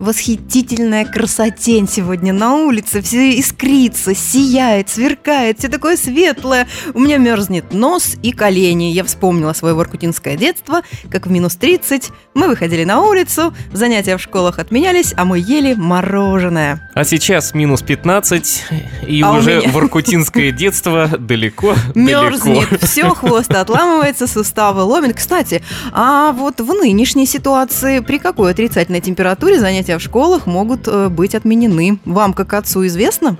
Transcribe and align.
Восхитительная 0.00 1.04
красотень 1.04 1.88
сегодня 1.88 2.32
на 2.32 2.54
улице. 2.56 3.00
Все 3.00 3.38
искрится, 3.38 4.14
сияет, 4.14 4.90
сверкает, 4.90 5.60
все 5.60 5.68
такое 5.68 5.96
светлое. 5.96 6.66
У 6.94 6.98
меня 6.98 7.16
мерзнет 7.18 7.72
нос 7.72 8.16
и 8.22 8.32
колени. 8.32 8.92
Я 8.92 9.04
вспомнила 9.04 9.52
свое 9.52 9.74
воркутинское 9.74 10.36
детство, 10.36 10.82
как 11.10 11.26
в 11.26 11.30
минус 11.30 11.54
30 11.56 12.10
мы 12.34 12.48
выходили 12.48 12.82
на 12.82 13.02
улицу, 13.02 13.54
занятия 13.72 14.16
в 14.16 14.20
школах 14.20 14.58
отменялись, 14.58 15.14
а 15.16 15.24
мы 15.24 15.38
ели 15.38 15.74
мороженое. 15.74 16.90
А 16.94 17.04
сейчас 17.04 17.54
минус 17.54 17.82
15, 17.82 18.64
и 19.06 19.22
А 19.22 19.32
уже 19.32 19.58
меня- 19.60 19.68
воркутинское 19.70 20.50
детство 20.52 21.06
далеко, 21.06 21.74
Мерзнет, 21.94 22.82
все, 22.82 23.10
хвост 23.10 23.50
отламывается, 23.54 24.26
суставы 24.26 24.82
ломит. 24.82 25.16
Кстати, 25.16 25.62
а 25.92 26.32
вот 26.32 26.60
в 26.60 26.68
нынешней 26.74 27.26
ситуации 27.26 28.00
при 28.00 28.18
какой 28.18 28.50
отрицательной 28.50 29.00
температуре 29.00 29.60
занятия 29.60 29.83
в 29.88 30.00
школах 30.00 30.46
могут 30.46 30.88
э, 30.88 31.08
быть 31.08 31.34
отменены? 31.34 31.98
Вам, 32.04 32.32
как 32.32 32.54
отцу, 32.54 32.86
известно? 32.86 33.36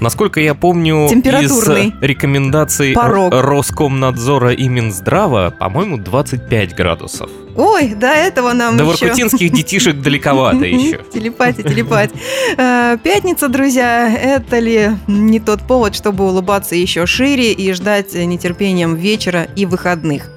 Насколько 0.00 0.40
я 0.40 0.54
помню, 0.54 1.06
из 1.06 1.10
Температурный 1.10 1.94
рекомендаций 2.00 2.92
порог. 2.92 3.32
Роскомнадзора 3.32 4.52
и 4.52 4.68
Минздрава, 4.68 5.54
по-моему, 5.58 5.98
25 5.98 6.74
градусов. 6.74 7.30
Ой, 7.56 7.94
до 7.94 8.08
этого 8.08 8.52
нам 8.52 8.76
До 8.76 8.84
еще... 8.84 9.06
воркутинских 9.06 9.52
детишек 9.52 10.00
далековато 10.00 10.64
еще. 10.64 11.00
Телепатия, 11.12 11.62
телепатия. 11.62 12.16
Э, 12.56 12.98
Пятница, 13.02 13.48
друзья, 13.48 14.10
это 14.10 14.58
ли 14.58 14.90
не 15.06 15.40
тот 15.40 15.62
повод, 15.62 15.94
чтобы 15.94 16.24
улыбаться 16.24 16.74
еще 16.74 17.06
шире 17.06 17.52
и 17.52 17.72
ждать 17.72 18.14
нетерпением 18.14 18.96
вечера 18.96 19.46
и 19.56 19.66
выходных? 19.66 20.30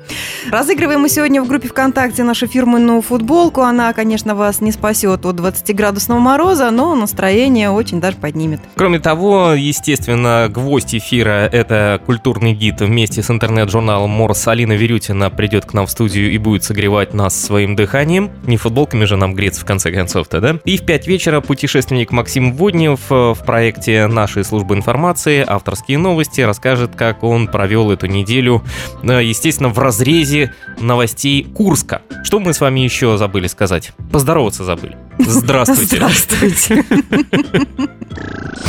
Разыгрываем 0.50 1.02
мы 1.02 1.10
сегодня 1.10 1.42
в 1.44 1.48
группе 1.48 1.68
ВКонтакте 1.68 2.24
нашу 2.24 2.48
фирменную 2.48 3.02
футболку. 3.02 3.62
Она, 3.62 3.92
конечно, 3.92 4.34
вас 4.36 4.62
не 4.62 4.72
спасет 4.72 5.26
от 5.26 5.36
20-градусного 5.36 6.20
мороза, 6.20 6.72
но 6.72 6.96
настроение 6.96 7.70
очень 7.70 8.00
даже 8.00 8.16
поднимет. 8.18 8.62
Кроме 8.76 9.00
того, 9.00 9.54
естественно, 9.54 10.48
гвоздь 10.50 10.96
эфира— 10.96 11.48
это 11.52 12.02
культурный 12.06 12.54
гид 12.54 12.80
вместе 12.80 13.22
с 13.22 13.30
интернет-журналом 13.30 14.10
Морс. 14.10 14.48
Алина 14.48 14.74
Верютина 14.74 15.30
придет 15.30 15.66
к 15.66 15.74
нам 15.74 15.86
в 15.86 15.92
студию 15.92 16.32
и 16.32 16.38
будет 16.38 16.64
согревать 16.64 17.07
нас 17.14 17.40
своим 17.40 17.76
дыханием. 17.76 18.32
Не 18.44 18.58
футболками 18.58 19.06
же 19.06 19.18
нам 19.18 19.34
греться, 19.34 19.62
в 19.62 19.66
конце 19.66 19.92
концов-то, 19.92 20.42
да? 20.42 20.60
И 20.66 20.78
в 20.78 20.86
5 20.86 21.08
вечера 21.08 21.42
путешественник 21.42 22.12
Максим 22.12 22.54
Воднев 22.54 23.00
э, 23.10 23.34
в 23.34 23.40
проекте 23.46 24.08
нашей 24.08 24.44
службы 24.44 24.76
информации 24.76 25.44
«Авторские 25.48 25.98
новости» 25.98 26.42
расскажет, 26.42 26.96
как 26.96 27.24
он 27.24 27.48
провел 27.48 27.92
эту 27.92 28.08
неделю, 28.08 28.64
э, 29.04 29.24
естественно, 29.24 29.70
в 29.70 29.80
разрезе 29.80 30.54
новостей 30.80 31.44
Курска. 31.44 32.02
Что 32.24 32.40
мы 32.40 32.54
с 32.54 32.62
вами 32.62 32.82
еще 32.82 33.18
забыли 33.18 33.48
сказать? 33.48 33.92
Поздороваться 34.12 34.64
забыли. 34.64 34.98
Здравствуйте. 35.20 35.96
Здравствуйте. 35.98 36.86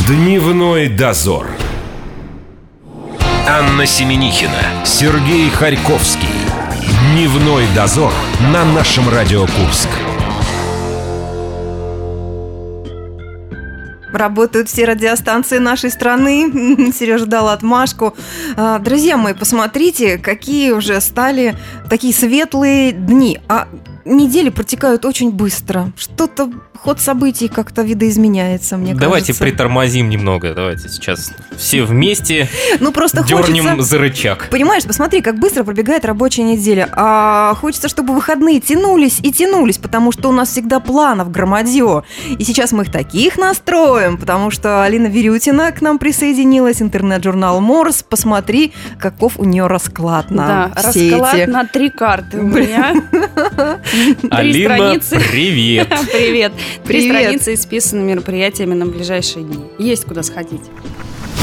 Дневной 0.06 0.89
дозор. 0.89 1.47
Анна 3.48 3.86
Семенихина, 3.86 4.84
Сергей 4.84 5.48
Харьковский. 5.48 6.48
Дневной 6.99 7.65
дозор 7.77 8.13
на 8.53 8.65
нашем 8.65 9.09
Радио 9.09 9.43
Курск. 9.43 9.89
Работают 14.13 14.69
все 14.69 14.85
радиостанции 14.85 15.59
нашей 15.59 15.91
страны. 15.91 16.93
Сережа 16.93 17.27
дал 17.27 17.51
отмашку. 17.51 18.17
А, 18.57 18.81
Друзья 18.81 19.17
мои, 19.17 19.33
посмотрите, 19.33 20.19
какие 20.19 20.73
уже 20.73 21.01
стали 21.01 21.57
такие 21.89 22.13
светлые 22.13 22.91
дни. 22.91 23.39
А 23.49 23.69
недели 24.17 24.49
протекают 24.49 25.05
очень 25.05 25.31
быстро. 25.31 25.93
Что-то, 25.97 26.51
ход 26.83 27.01
событий 27.01 27.49
как-то 27.49 27.83
видоизменяется, 27.83 28.77
мне 28.77 28.95
Давайте 28.95 29.29
кажется. 29.29 29.45
притормозим 29.45 30.09
немного. 30.09 30.55
Давайте 30.55 30.89
сейчас 30.89 31.33
все 31.57 31.83
вместе 31.83 32.49
Ну, 32.81 32.93
просто 32.93 33.25
дернем 33.25 33.65
хочется... 33.65 33.83
за 33.83 33.99
рычаг. 33.99 34.49
Понимаешь, 34.51 34.85
посмотри, 34.85 35.21
как 35.21 35.39
быстро 35.39 35.65
пробегает 35.65 36.05
рабочая 36.05 36.43
неделя. 36.43 36.89
А 36.93 37.55
хочется, 37.55 37.89
чтобы 37.89 38.15
выходные 38.15 38.61
тянулись 38.61 39.19
и 39.23 39.33
тянулись, 39.33 39.79
потому 39.79 40.13
что 40.13 40.29
у 40.29 40.33
нас 40.33 40.51
всегда 40.51 40.81
планов 40.81 41.31
громадье. 41.31 42.03
И 42.39 42.45
сейчас 42.45 42.73
мы 42.73 42.85
их 42.85 42.93
таких 42.93 43.37
настроим, 43.39 44.17
потому 44.17 44.51
что 44.51 44.83
Алина 44.85 45.07
Верютина 45.07 45.71
к 45.73 45.81
нам 45.81 45.99
присоединилась, 45.99 46.81
интернет-журнал 46.83 47.61
Морс. 47.61 48.03
Посмотри, 48.03 48.73
каков 48.99 49.39
у 49.39 49.45
нее 49.45 49.67
расклад 49.67 50.31
на 50.31 50.71
Да, 50.75 50.91
все 50.91 51.11
расклад 51.11 51.35
эти... 51.35 51.51
на 51.51 51.65
три 51.67 51.91
карты 51.91 52.39
у 52.39 52.43
меня. 52.43 52.95
Алина, 54.31 54.98
привет. 55.00 55.88
Привет. 56.12 56.53
Три 56.84 57.00
Привет. 57.09 57.16
страницы 57.20 57.54
исписаны 57.54 58.00
мероприятиями 58.03 58.75
на 58.75 58.86
ближайшие 58.86 59.44
дни. 59.44 59.64
Есть 59.78 60.04
куда 60.04 60.22
сходить. 60.22 60.60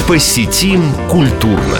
Посетим 0.07 0.83
культурно. 1.09 1.77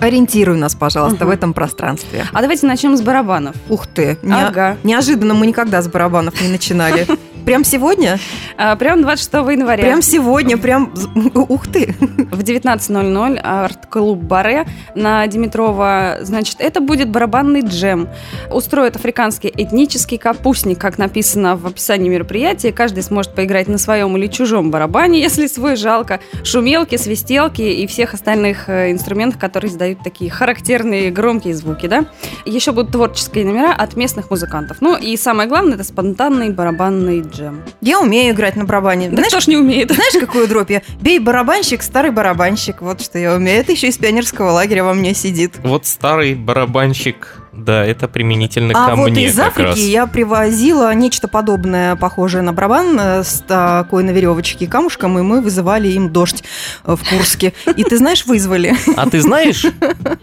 Ориентируй 0.00 0.58
нас, 0.58 0.74
пожалуйста, 0.74 1.24
Мгм. 1.24 1.28
в 1.28 1.30
этом 1.34 1.54
пространстве. 1.54 2.26
А 2.32 2.40
давайте 2.42 2.66
начнем 2.66 2.96
с 2.96 3.00
барабанов. 3.02 3.56
Ух 3.68 3.86
ты, 3.86 4.18
не- 4.22 4.32
Ага. 4.34 4.76
неожиданно 4.84 5.32
мы 5.34 5.46
никогда 5.46 5.80
с 5.80 5.88
барабанов 5.88 6.40
не 6.40 6.48
начинали. 6.48 7.06
Прям 7.46 7.62
сегодня? 7.62 8.18
А, 8.58 8.74
Прям 8.74 9.02
26 9.02 9.32
января. 9.52 9.84
Прям 9.84 10.02
сегодня, 10.02 10.58
прям... 10.58 10.92
Ух 11.34 11.68
ты! 11.68 11.94
В 12.32 12.40
19.00 12.40 13.38
арт-клуб 13.38 14.18
Баре 14.18 14.66
на 14.96 15.24
Димитрова. 15.28 16.18
Значит, 16.22 16.56
это 16.58 16.80
будет 16.80 17.08
барабанный 17.08 17.60
джем. 17.60 18.08
Устроит 18.50 18.96
африканский 18.96 19.52
этнический 19.56 20.18
капустник, 20.18 20.80
как 20.80 20.98
написано 20.98 21.56
в 21.56 21.68
описании 21.68 22.08
мероприятия. 22.08 22.72
Каждый 22.72 23.04
сможет 23.04 23.32
поиграть 23.36 23.68
на 23.68 23.78
своем 23.78 24.16
или 24.16 24.26
чужом 24.26 24.72
барабане, 24.72 25.20
если 25.22 25.46
свой 25.46 25.76
жалко. 25.76 26.18
Шумелки, 26.42 26.96
свистелки 26.96 27.62
и 27.62 27.86
всех 27.86 28.14
остальных 28.14 28.68
э, 28.68 28.90
инструментов, 28.90 29.38
которые 29.38 29.70
издают 29.70 30.00
такие 30.02 30.32
характерные 30.32 31.12
громкие 31.12 31.54
звуки, 31.54 31.86
да. 31.86 32.06
Еще 32.44 32.72
будут 32.72 32.90
творческие 32.90 33.44
номера 33.44 33.72
от 33.72 33.94
местных 33.94 34.32
музыкантов. 34.32 34.78
Ну 34.80 34.96
и 34.96 35.16
самое 35.16 35.48
главное, 35.48 35.74
это 35.74 35.84
спонтанный 35.84 36.50
барабанный 36.50 37.22
джем. 37.36 37.62
Я 37.80 38.00
умею 38.00 38.34
играть 38.34 38.56
на 38.56 38.64
барабане. 38.64 39.08
Да 39.08 39.16
Знаешь, 39.16 39.32
кто 39.32 39.40
ж 39.40 39.46
не 39.48 39.56
умеет? 39.56 39.90
Знаешь, 39.90 40.14
какую 40.18 40.48
дробь 40.48 40.70
я? 40.70 40.82
Бей 41.00 41.18
барабанщик, 41.18 41.82
старый 41.82 42.10
барабанщик. 42.10 42.80
Вот 42.82 43.00
что 43.00 43.18
я 43.18 43.34
умею. 43.34 43.60
Это 43.60 43.72
еще 43.72 43.88
из 43.88 43.98
пионерского 43.98 44.50
лагеря 44.50 44.84
во 44.84 44.94
мне 44.94 45.14
сидит. 45.14 45.54
Вот 45.62 45.86
старый 45.86 46.34
барабанщик, 46.34 47.36
да, 47.56 47.84
это 47.84 48.08
применительно 48.08 48.72
А 48.76 48.90
ко 48.90 48.96
вот 48.96 49.10
мне 49.10 49.26
из 49.26 49.36
как 49.36 49.48
Африки 49.48 49.66
раз. 49.68 49.78
я 49.78 50.06
привозила 50.06 50.92
нечто 50.94 51.28
подобное, 51.28 51.96
похожее 51.96 52.42
на 52.42 52.52
барабан, 52.52 52.98
э, 53.00 53.24
с 53.24 53.42
такой 53.46 54.04
на 54.04 54.10
веревочке 54.10 54.66
камушком, 54.66 55.18
и 55.18 55.22
мы 55.22 55.40
вызывали 55.40 55.88
им 55.88 56.10
дождь 56.12 56.44
э, 56.84 56.94
в 56.96 57.08
Курске. 57.08 57.52
И 57.76 57.84
ты 57.84 57.96
знаешь, 57.98 58.26
вызвали. 58.26 58.74
А 58.96 59.08
ты 59.08 59.20
знаешь, 59.20 59.64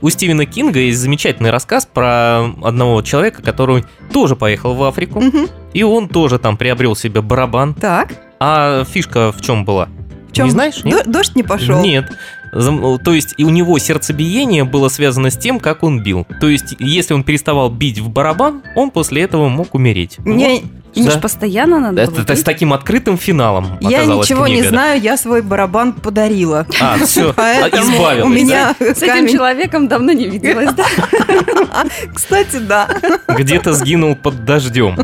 у 0.01 0.09
Стивена 0.09 0.45
Кинга 0.45 0.79
есть 0.79 0.99
замечательный 0.99 1.49
рассказ 1.51 1.85
про 1.85 2.45
одного 2.63 3.01
человека, 3.01 3.41
который 3.41 3.83
тоже 4.11 4.35
поехал 4.35 4.73
в 4.75 4.83
Африку, 4.83 5.19
Мгм. 5.21 5.47
и 5.73 5.83
он 5.83 6.07
тоже 6.09 6.39
там 6.39 6.57
приобрел 6.57 6.95
себе 6.95 7.21
барабан. 7.21 7.73
Так. 7.73 8.09
А 8.39 8.83
фишка 8.85 9.31
в 9.31 9.41
чем 9.41 9.65
была? 9.65 9.87
В 10.29 10.33
чем? 10.33 10.45
Не 10.45 10.51
знаешь? 10.51 10.83
Нет? 10.83 11.09
Дождь 11.09 11.35
не 11.35 11.43
пошел. 11.43 11.81
Нет. 11.81 12.11
Зам- 12.53 12.99
То 12.99 13.13
есть 13.13 13.33
и 13.37 13.43
у 13.43 13.49
него 13.49 13.77
сердцебиение 13.79 14.63
было 14.63 14.87
связано 14.89 15.29
с 15.29 15.37
тем, 15.37 15.59
как 15.59 15.83
он 15.83 16.03
бил. 16.03 16.25
То 16.39 16.49
есть 16.49 16.75
если 16.79 17.13
он 17.13 17.23
переставал 17.23 17.69
бить 17.69 17.99
в 17.99 18.09
барабан, 18.09 18.61
он 18.75 18.91
после 18.91 19.23
этого 19.23 19.49
мог 19.49 19.73
умереть. 19.75 20.19
Не- 20.19 20.63
Мне 20.95 21.09
Да. 21.09 21.19
постоянно 21.19 21.79
надо 21.79 22.01
Это, 22.01 22.21
это 22.21 22.35
с 22.35 22.43
таким 22.43 22.73
открытым 22.73 23.17
финалом 23.17 23.77
я 23.81 24.05
ничего 24.05 24.47
не 24.47 24.53
книга, 24.55 24.63
да. 24.63 24.69
знаю, 24.69 25.01
я 25.01 25.17
свой 25.17 25.41
барабан 25.41 25.93
подарила. 25.93 26.65
А, 26.79 26.97
все, 27.05 27.31
избавилась. 27.31 28.25
у 28.25 28.29
меня 28.29 28.75
С 28.79 29.01
этим 29.01 29.27
человеком 29.27 29.87
давно 29.87 30.11
не 30.11 30.27
виделась, 30.27 30.73
да? 30.73 30.85
Кстати, 32.13 32.57
да. 32.57 32.87
Где-то 33.27 33.73
сгинул 33.73 34.15
под 34.15 34.45
дождем. 34.45 34.97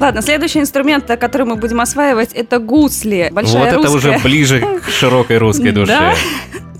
Ладно, 0.00 0.22
следующий 0.22 0.60
инструмент, 0.60 1.06
который 1.06 1.46
мы 1.46 1.56
будем 1.56 1.80
осваивать, 1.80 2.32
это 2.32 2.58
гусли. 2.58 3.28
Большая 3.32 3.58
вот 3.58 3.68
это 3.68 3.76
русская. 3.76 3.96
уже 4.16 4.18
ближе 4.22 4.60
к 4.84 4.90
широкой 4.90 5.38
русской 5.38 5.70
душе. 5.72 5.86
Да. 5.98 6.14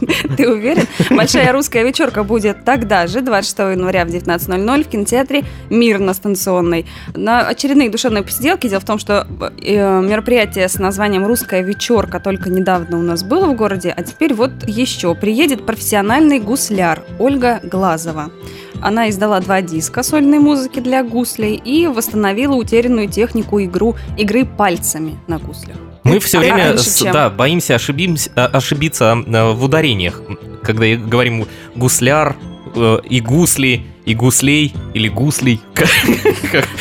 Ты 0.36 0.48
уверен? 0.50 0.86
Большая 1.10 1.52
русская 1.52 1.84
вечерка 1.84 2.24
будет 2.24 2.64
тогда 2.64 3.06
же, 3.06 3.20
26 3.20 3.58
января 3.58 4.04
в 4.04 4.08
19.00 4.08 4.84
в 4.84 4.88
кинотеатре 4.88 5.44
«Мир» 5.70 5.98
на 5.98 6.14
станционной. 6.14 6.86
На 7.14 7.46
очередные 7.46 7.90
душевные 7.90 8.22
посиделки. 8.22 8.68
Дело 8.68 8.80
в 8.80 8.84
том, 8.84 8.98
что 8.98 9.26
э, 9.62 10.00
мероприятие 10.00 10.68
с 10.68 10.78
названием 10.78 11.26
«Русская 11.26 11.62
вечерка» 11.62 12.20
только 12.20 12.50
недавно 12.50 12.98
у 12.98 13.02
нас 13.02 13.22
было 13.22 13.46
в 13.46 13.56
городе, 13.56 13.92
а 13.96 14.02
теперь 14.02 14.34
вот 14.34 14.52
еще. 14.66 15.14
Приедет 15.14 15.66
профессиональный 15.66 16.40
гусляр 16.40 17.02
Ольга 17.18 17.60
Глазова. 17.62 18.30
Она 18.80 19.08
издала 19.08 19.40
два 19.40 19.62
диска 19.62 20.02
сольной 20.02 20.38
музыки 20.38 20.80
для 20.80 21.02
гуслей 21.02 21.54
и 21.56 21.86
восстановила 21.86 22.54
утерянную 22.54 23.08
технику 23.08 23.60
игру, 23.62 23.96
игры 24.18 24.44
пальцами 24.44 25.18
на 25.26 25.38
гуслях. 25.38 25.94
Мы 26.04 26.18
все 26.20 26.38
Да, 26.38 26.40
время 26.40 26.68
раньше, 26.68 26.84
с- 26.90 26.98
чем. 27.02 27.12
да, 27.12 27.30
боимся 27.30 27.74
ошибимся- 27.76 28.30
а, 28.36 28.46
ошибиться 28.46 29.16
э, 29.26 29.52
в 29.52 29.64
ударениях, 29.64 30.20
когда 30.62 30.86
говорим 30.96 31.46
гусляр 31.74 32.36
э, 32.76 32.98
и 33.08 33.20
гусли, 33.20 33.86
и 34.04 34.14
гуслей, 34.14 34.74
или 34.92 35.08
гуслей. 35.08 35.60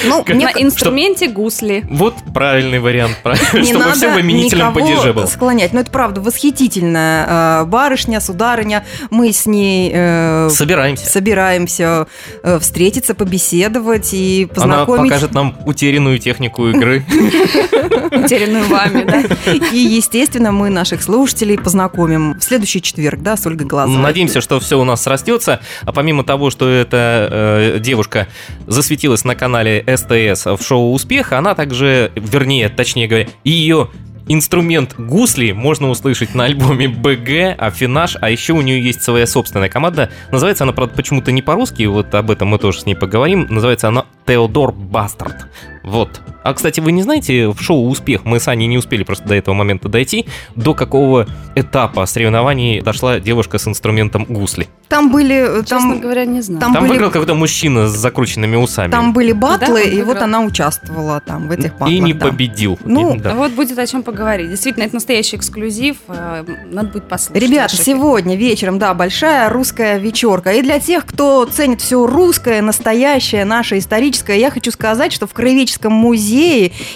Ну, 0.05 0.23
На 0.27 0.51
инструменте 0.51 1.27
гусли. 1.27 1.83
Вот 1.89 2.15
правильный 2.33 2.79
вариант, 2.79 3.17
чтобы 3.49 3.91
все 3.93 4.13
выменителем 4.13 4.67
никого 4.69 4.73
падеже 4.85 5.13
был. 5.13 5.27
склонять. 5.27 5.73
Но 5.73 5.79
это 5.79 5.89
правда 5.89 6.21
восхитительная 6.21 7.61
э, 7.61 7.65
барышня, 7.65 8.19
сударыня. 8.19 8.85
Мы 9.09 9.31
с 9.31 9.45
ней 9.47 9.91
э, 9.93 10.49
Собираемся. 10.51 11.09
собираемся 11.09 12.07
э, 12.43 12.59
встретиться, 12.59 13.15
побеседовать 13.15 14.13
и 14.13 14.47
Она 14.51 14.53
познакомить. 14.85 15.11
покажет 15.11 15.33
нам 15.33 15.55
утерянную 15.65 16.19
технику 16.19 16.67
игры. 16.67 17.03
Утерянную 18.11 18.65
вами, 18.67 19.03
да? 19.03 19.23
И, 19.71 19.77
естественно, 19.77 20.51
мы 20.51 20.69
наших 20.69 21.01
слушателей 21.01 21.57
познакомим 21.57 22.37
в 22.39 22.43
следующий 22.43 22.81
четверг, 22.81 23.21
да, 23.21 23.37
с 23.37 23.45
Ольгой 23.47 23.65
Глазовой. 23.67 24.01
Надеемся, 24.01 24.41
что 24.41 24.59
все 24.59 24.79
у 24.79 24.83
нас 24.83 25.01
срастется. 25.03 25.61
А 25.81 25.91
помимо 25.91 26.23
того, 26.23 26.49
что 26.51 26.69
э, 27.29 27.79
девушка 27.79 28.27
засветилась 28.67 29.23
на 29.23 29.35
канале 29.35 29.83
СТС 29.87 30.45
в 30.45 30.59
шоу 30.61 30.93
«Успех», 30.93 31.31
она 31.33 31.55
также, 31.55 32.11
вернее, 32.15 32.69
точнее 32.69 33.07
говоря, 33.07 33.27
ее 33.43 33.89
инструмент 34.27 34.95
гусли 34.97 35.51
можно 35.51 35.89
услышать 35.89 36.35
на 36.35 36.45
альбоме 36.45 36.87
БГ, 36.87 37.55
Афинаж, 37.57 38.17
а 38.21 38.29
еще 38.29 38.53
у 38.53 38.61
нее 38.61 38.81
есть 38.81 39.03
своя 39.03 39.27
собственная 39.27 39.69
команда. 39.69 40.09
Называется 40.31 40.63
она, 40.63 40.73
правда, 40.73 40.95
почему-то 40.95 41.31
не 41.31 41.41
по-русски, 41.41 41.83
вот 41.83 42.13
об 42.15 42.31
этом 42.31 42.49
мы 42.49 42.57
тоже 42.57 42.81
с 42.81 42.85
ней 42.85 42.95
поговорим. 42.95 43.47
Называется 43.49 43.87
она 43.87 44.05
Теодор 44.25 44.71
Бастард. 44.71 45.47
Вот. 45.83 46.21
А, 46.43 46.53
кстати, 46.53 46.79
вы 46.79 46.91
не 46.91 47.01
знаете, 47.03 47.47
в 47.49 47.61
шоу 47.61 47.87
«Успех» 47.89 48.25
мы 48.25 48.39
с 48.39 48.47
Аней 48.47 48.67
не 48.67 48.77
успели 48.77 49.03
просто 49.03 49.25
до 49.27 49.35
этого 49.35 49.55
момента 49.55 49.87
дойти, 49.89 50.25
до 50.55 50.73
какого 50.73 51.25
этапа 51.55 52.05
соревнований 52.05 52.81
дошла 52.81 53.19
девушка 53.19 53.57
с 53.57 53.67
инструментом 53.67 54.25
гусли. 54.27 54.67
Там 54.89 55.11
были... 55.11 55.61
Честно 55.61 55.79
Там, 55.93 55.99
говоря, 56.01 56.25
не 56.25 56.41
знаю. 56.41 56.59
там 56.61 56.73
Там 56.73 56.83
были- 56.83 56.91
выиграл 56.91 57.11
какой-то 57.11 57.33
мужчина 57.33 57.87
с 57.87 57.91
закрученными 57.91 58.55
усами. 58.57 58.91
там 58.91 59.13
были 59.13 59.31
батлы, 59.31 59.83
он 59.83 59.89
и 59.99 60.01
вот 60.03 60.17
она 60.21 60.41
участвовала 60.41 61.19
там 61.21 61.47
в 61.47 61.51
этих 61.51 61.71
батлах. 61.73 61.89
и 61.89 61.99
не 61.99 62.13
да. 62.13 62.27
победил. 62.27 62.77
Ну, 62.83 63.15
И- 63.15 63.19
да. 63.19 63.33
Вот 63.33 63.53
будет 63.53 63.79
о 63.79 63.87
чем 63.87 64.03
поговорить. 64.03 64.49
Действительно, 64.49 64.83
это 64.83 64.95
настоящий 64.95 65.37
эксклюзив. 65.37 65.97
э, 66.09 66.43
Надо 66.71 66.89
будет 66.89 67.07
послушать. 67.07 67.41
Ребята, 67.41 67.75
сегодня 67.77 68.35
вечером, 68.35 68.77
да, 68.79 68.93
большая 68.93 69.49
русская 69.49 69.97
вечерка. 69.97 70.51
И 70.51 70.61
для 70.61 70.79
тех, 70.79 71.05
кто 71.05 71.45
ценит 71.45 71.81
все 71.81 72.05
русское, 72.05 72.61
настоящее, 72.61 73.45
наше 73.45 73.77
историческое, 73.79 74.37
я 74.39 74.51
хочу 74.51 74.71
сказать, 74.71 75.13
что 75.13 75.25
в 75.25 75.33
Краеведческом 75.33 75.93
музее 75.93 76.32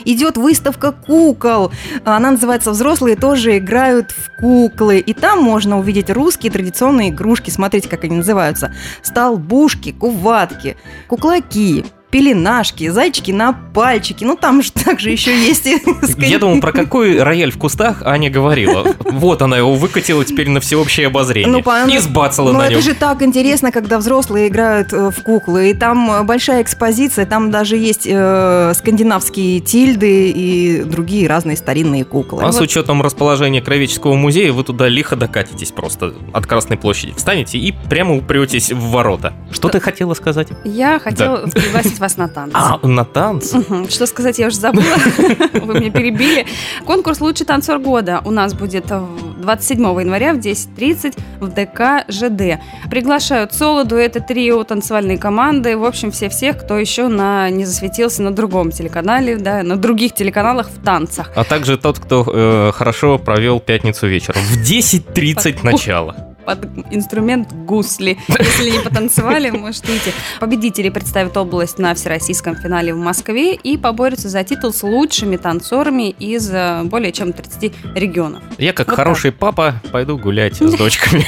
идет 0.05 0.37
выставка 0.37 0.91
кукол. 0.91 1.71
Она 2.03 2.31
называется 2.31 2.71
«Взрослые 2.71 3.15
тоже 3.15 3.57
играют 3.57 4.11
в 4.11 4.39
куклы». 4.39 4.99
И 4.99 5.13
там 5.13 5.41
можно 5.41 5.79
увидеть 5.79 6.09
русские 6.09 6.51
традиционные 6.51 7.09
игрушки. 7.09 7.49
Смотрите, 7.49 7.89
как 7.89 8.03
они 8.03 8.17
называются. 8.17 8.73
Столбушки, 9.01 9.91
куватки, 9.91 10.77
куклаки, 11.07 11.85
пеленашки, 12.09 12.87
зайчики 12.89 13.31
на 13.31 13.53
пальчики. 13.53 14.23
Ну, 14.23 14.35
там 14.35 14.61
же 14.61 14.71
также 14.71 15.09
еще 15.11 15.31
есть... 15.37 15.65
и 15.67 15.77
Я 16.17 16.39
думал, 16.39 16.59
про 16.61 16.71
какой 16.73 17.21
рояль 17.21 17.51
в 17.51 17.57
кустах 17.57 18.01
Аня 18.03 18.29
говорила. 18.29 18.85
Вот 18.99 19.41
она 19.41 19.57
его 19.57 19.73
выкатила 19.75 20.23
теперь 20.25 20.49
на 20.49 20.59
всеобщее 20.59 21.07
обозрение. 21.07 21.51
Ну, 21.51 21.61
по- 21.61 21.85
и 21.87 21.97
сбацала 21.99 22.51
Ну, 22.51 22.59
на 22.59 22.63
это 22.63 22.73
нем. 22.75 22.81
же 22.81 22.93
так 22.95 23.21
интересно, 23.21 23.71
когда 23.71 23.97
взрослые 23.97 24.47
играют 24.47 24.93
э, 24.93 25.11
в 25.11 25.21
куклы. 25.23 25.71
И 25.71 25.73
там 25.73 26.09
э, 26.11 26.23
большая 26.23 26.61
экспозиция, 26.61 27.25
там 27.25 27.51
даже 27.51 27.75
есть 27.77 28.07
э, 28.09 28.73
скандинавские 28.75 29.59
тильды 29.59 30.29
и 30.31 30.83
другие 30.83 31.27
разные 31.27 31.57
старинные 31.57 32.05
куклы. 32.05 32.43
А 32.43 32.51
с 32.51 32.55
Вот. 32.55 32.63
учетом 32.63 33.01
расположения 33.01 33.61
Кровеческого 33.61 34.13
музея, 34.15 34.51
вы 34.53 34.63
туда 34.63 34.87
лихо 34.87 35.15
докатитесь 35.15 35.71
просто 35.71 36.13
от 36.33 36.45
Красной 36.45 36.77
площади. 36.77 37.13
Встанете 37.15 37.57
и 37.57 37.73
прямо 37.89 38.15
упретесь 38.15 38.71
в 38.71 38.79
ворота. 38.91 39.33
Что 39.51 39.69
ты 39.69 39.79
хотела 39.79 40.13
сказать? 40.13 40.47
Я 40.63 40.99
хотела 40.99 41.47
пригласить 41.47 41.96
вас 41.99 42.17
на 42.17 42.27
танцы. 42.27 42.55
А, 42.55 42.79
на 42.85 43.05
танцы? 43.05 43.63
Что 43.89 44.05
сказать, 44.05 44.39
я 44.39 44.47
уже 44.47 44.57
забыла. 44.57 44.95
Вы 45.53 45.79
меня 45.79 45.91
перебили. 45.91 46.45
Конкурс 46.85 47.21
«Лучший 47.21 47.45
танцор 47.45 47.79
года» 47.79 48.21
у 48.25 48.31
нас 48.31 48.53
будет 48.53 48.89
в 48.89 49.41
27 49.41 49.81
января 49.99 50.33
в 50.33 50.37
10.30 50.37 51.17
в 51.39 51.47
ДК 51.49 52.05
ЖД. 52.09 52.61
Приглашают 52.89 53.53
соло, 53.53 53.83
дуэты, 53.85 54.19
трио, 54.19 54.63
танцевальные 54.63 55.17
команды. 55.17 55.77
В 55.77 55.85
общем, 55.85 56.11
все-всех, 56.11 56.57
кто 56.57 56.77
еще 56.77 57.07
на, 57.07 57.49
не 57.49 57.65
засветился 57.65 58.21
на 58.21 58.31
другом 58.31 58.71
телеканале, 58.71 59.37
да, 59.37 59.63
на 59.63 59.77
других 59.77 60.13
телеканалах 60.13 60.69
в 60.69 60.83
танцах. 60.83 61.31
А 61.35 61.43
также 61.43 61.77
тот, 61.77 61.99
кто 61.99 62.25
э, 62.27 62.71
хорошо 62.73 63.17
провел 63.17 63.59
пятницу 63.59 64.07
вечером. 64.07 64.41
В 64.41 64.57
10.30 64.61 65.59
начало. 65.63 66.26
Под 66.47 66.65
инструмент 66.91 67.51
гусли. 67.51 68.17
Если 68.29 68.69
не 68.69 68.79
потанцевали, 68.79 69.49
можете 69.49 69.97
идти. 69.97 70.13
Победители 70.39 70.87
представят 70.87 71.35
область 71.35 71.77
на 71.77 71.93
всероссийском 71.93 72.55
финале 72.55 72.93
в 72.93 72.97
Москве 72.97 73.53
и 73.53 73.77
поборются 73.77 74.29
за 74.29 74.45
титул 74.45 74.71
с 74.71 74.81
лучшими 74.81 75.35
танцорами 75.35 76.09
из 76.11 76.49
э, 76.49 76.83
более 76.85 77.11
чем 77.11 77.33
30 77.33 77.73
регионов. 77.95 78.43
Я, 78.57 78.71
как 78.71 78.87
Вот 78.87 78.95
хороший 78.95 79.33
папа, 79.33 79.81
пойду 79.91 80.17
гулять 80.17 80.55
с 80.55 80.73
дочками. 80.77 81.25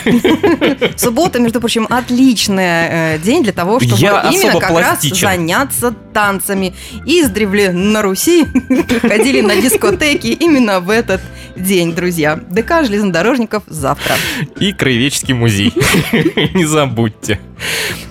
Суббота, 0.98 1.40
между 1.40 1.60
прочим, 1.60 1.86
отличный 1.90 2.64
э, 2.64 3.18
день 3.20 3.44
для 3.44 3.52
того, 3.52 3.82
чтобы 3.82 4.02
Я 4.02 4.30
именно 4.32 4.58
как 4.58 4.70
раз 4.70 5.00
пластичен. 5.00 5.28
заняться 5.28 5.94
танцами. 6.14 6.74
Издревле 7.06 7.74
на 7.74 8.02
Руси 8.02 8.46
ходили 9.02 9.42
на 9.42 9.58
дискотеки 9.58 10.28
именно 10.28 10.80
в 10.80 10.90
этот 10.90 11.20
день, 11.58 11.94
друзья. 11.94 12.40
ДК 12.50 12.86
железнодорожников 12.86 13.64
завтра. 13.68 14.16
И 14.60 14.72
краеведческий 15.10 15.34
музей. 15.34 15.74
Не 16.54 16.66
забудьте. 16.66 17.40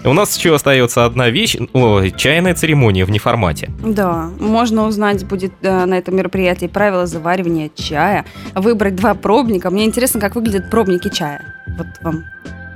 У 0.05 0.13
нас 0.13 0.37
еще 0.37 0.55
остается 0.55 1.05
одна 1.05 1.31
вещь. 1.31 1.57
Ой, 1.73 2.13
чайная 2.17 2.55
церемония 2.55 3.05
в 3.05 3.11
неформате. 3.11 3.71
Да, 3.83 4.31
можно 4.39 4.87
узнать 4.87 5.25
будет 5.27 5.53
э, 5.63 5.85
на 5.87 5.95
этом 5.95 6.17
мероприятии 6.17 6.67
правила 6.67 7.07
заваривания 7.07 7.71
чая, 7.75 8.25
выбрать 8.55 8.97
два 8.97 9.15
пробника. 9.15 9.71
Мне 9.71 9.85
интересно, 9.85 10.21
как 10.21 10.35
выглядят 10.35 10.71
пробники 10.71 11.09
чая. 11.09 11.55
Вот 11.77 11.87
вам. 12.03 12.25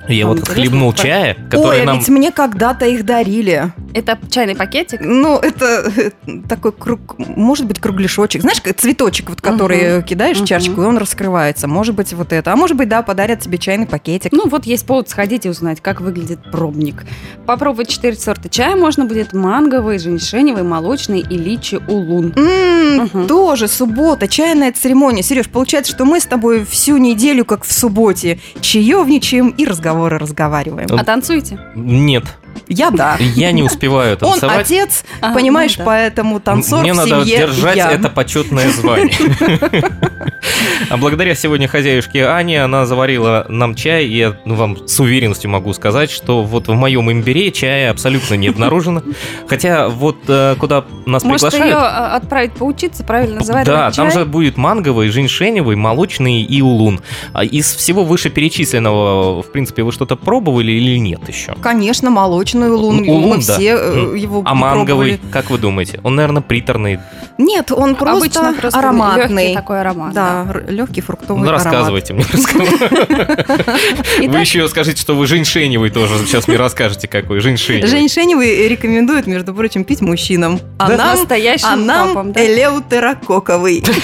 Я 0.09 0.27
Вам 0.27 0.35
вот 0.35 0.41
интересно? 0.41 0.63
хлебнул 0.63 0.93
чая, 0.93 1.37
который 1.49 1.81
Ой, 1.81 1.87
нам... 1.87 1.99
ведь 1.99 2.09
мне 2.09 2.33
когда-то 2.33 2.87
их 2.87 3.05
дарили. 3.05 3.73
Это 3.95 4.19
чайный 4.31 4.57
пакетик? 4.57 5.01
Ну, 5.01 5.39
это 5.39 5.93
э, 5.97 6.11
такой 6.49 6.73
круг, 6.73 7.17
может 7.19 7.67
быть, 7.67 7.79
кругляшочек. 7.79 8.41
Знаешь, 8.43 8.61
цветочек, 8.77 9.31
вот, 9.31 9.41
который 9.41 10.03
кидаешь 10.03 10.39
в 10.39 10.41
Мгм. 10.41 10.47
чашечку, 10.47 10.83
и 10.83 10.87
он 10.87 10.99
раскрывается. 10.99 11.69
Может 11.69 11.95
быть, 11.95 12.13
вот 12.15 12.33
это. 12.33 12.53
А 12.53 12.57
может 12.57 12.77
быть, 12.77 12.89
да, 12.89 13.03
подарят 13.03 13.41
тебе 13.41 13.59
чайный 13.59 13.87
пакетик. 13.87 14.33
Ну, 14.33 14.49
вот 14.49 14.65
есть 14.67 14.87
повод 14.87 15.09
сходить 15.09 15.47
и 15.47 15.49
узнать, 15.51 15.81
как 15.81 16.01
выглядит 16.01 16.41
пробник. 16.51 17.05
Попробовать 17.47 17.89
четыре 17.89 18.17
сорта 18.17 18.49
чая 18.49 18.75
можно 18.77 19.05
будет 19.05 19.33
манговый, 19.33 19.99
женьшеневый, 19.99 20.63
молочный 20.65 21.21
и 21.21 21.37
личи 21.39 21.81
улун. 21.87 22.33
М, 22.37 22.83
Мгм. 23.05 23.27
Тоже 23.27 23.69
суббота, 23.69 24.27
чайная 24.27 24.73
церемония. 24.73 25.23
Сереж, 25.23 25.49
получается, 25.49 25.93
что 25.93 26.05
мы 26.05 26.19
с 26.21 26.27
тобой 26.27 26.65
всю 26.65 26.97
неделю, 26.99 27.45
как 27.45 27.65
в 27.65 27.73
субботе, 27.73 28.39
чаевничаем 28.61 29.51
и 29.51 29.65
разговоры 29.93 30.19
разговариваем. 30.19 30.89
Э, 30.91 30.97
А 30.99 31.05
танцуете? 31.05 31.59
Нет, 31.75 32.25
Я 32.69 32.91
да. 32.91 33.17
я 33.19 33.53
не 33.53 33.63
успеваю 33.63 34.13
Он 34.15 34.19
танцевать. 34.33 34.61
отец, 34.67 35.05
А, 35.21 35.35
понимаешь, 35.35 35.73
ну 35.77 35.85
да. 35.85 35.91
поэтому 35.91 36.41
танцор 36.41 36.81
Мне 36.81 36.93
в 36.93 36.97
надо 36.97 37.25
семье 37.25 37.39
держать 37.39 37.77
я. 37.77 37.93
это 37.93 38.09
почетное 38.09 38.71
звание. 38.71 39.13
А 40.91 40.97
благодаря 40.97 41.35
сегодня 41.35 41.69
хозяюшке 41.69 42.27
Ане, 42.27 42.63
она 42.65 42.87
заварила 42.87 43.47
нам 43.49 43.75
чай, 43.75 44.05
и 44.07 44.17
я 44.17 44.37
ну, 44.45 44.55
вам 44.55 44.87
с 44.87 44.99
уверенностью 45.01 45.51
могу 45.51 45.73
сказать, 45.73 46.11
что 46.11 46.43
вот 46.43 46.69
в 46.69 46.73
моем 46.75 47.11
имбире 47.11 47.51
чая 47.51 47.91
абсолютно 47.91 48.35
не 48.35 48.49
обнаружено. 48.49 49.03
Хотя 49.49 49.89
вот 49.89 50.17
э, 50.29 50.57
куда 50.59 50.85
нас 51.07 51.25
Может, 51.25 51.53
ее 51.53 51.61
приглашают... 51.63 51.77
а, 51.77 52.17
отправить 52.17 52.53
поучиться 52.53 53.05
правильно 53.05 53.43
заваривать 53.43 53.67
Да, 53.67 53.91
чай? 53.93 54.05
там 54.07 54.11
же 54.11 54.25
будет 54.27 54.57
манговый, 54.57 55.09
женьшеневый, 55.09 55.77
молочный 55.77 56.43
и 56.43 56.61
улун. 56.63 57.01
А 57.33 57.45
из 57.45 57.73
всего 57.75 58.05
вышеперечисленного, 58.05 59.43
в 59.43 59.53
принципе, 59.53 59.83
вы 59.83 59.93
что-то 59.93 60.17
пробовали 60.17 60.73
или 60.73 60.99
нет 60.99 61.27
еще? 61.29 61.55
Конечно, 61.61 62.11
молочный 62.11 62.42
улун. 62.45 63.09
Улун, 63.09 63.29
Мы 63.31 63.37
да. 63.37 63.41
все 63.55 63.77
э, 63.77 64.15
его 64.17 64.43
А 64.45 64.55
манговый, 64.55 65.17
пробовали. 65.17 65.33
как 65.33 65.51
вы 65.51 65.59
думаете? 65.59 66.01
Он, 66.03 66.15
наверное, 66.15 66.43
приторный. 66.43 66.99
Нет, 67.39 67.73
он 67.73 67.95
просто, 67.95 68.19
Обычно 68.41 68.55
просто 68.61 68.79
ароматный. 68.79 69.43
легкий 69.45 69.55
такой 69.57 69.81
аромат. 69.81 70.13
Да, 70.13 70.47
легкий 70.69 71.01
фруктовый 71.01 71.43
Ну, 71.43 71.49
аромат. 71.49 71.65
рассказывайте 71.65 72.13
мне. 72.15 72.25
Вы 74.29 74.39
еще 74.41 74.69
скажите, 74.69 75.01
что 75.01 75.15
вы 75.15 75.27
женьшеневый 75.27 75.91
тоже 75.91 76.19
сейчас 76.27 76.49
мне 76.49 76.57
расскажете, 76.57 77.09
какой 77.09 77.41
женьшеневый. 77.41 77.89
Женьшеневый 77.89 78.69
рекомендует, 78.69 79.27
между 79.27 79.55
прочим, 79.55 79.85
пить 79.85 80.01
мужчинам. 80.01 80.61
А 80.79 80.89
да, 80.89 80.97
нам, 80.97 81.19
а 81.65 81.77
нам 81.77 82.09
топом, 82.09 82.33
да? 82.33 82.45
элеутерококовый. 82.45 83.85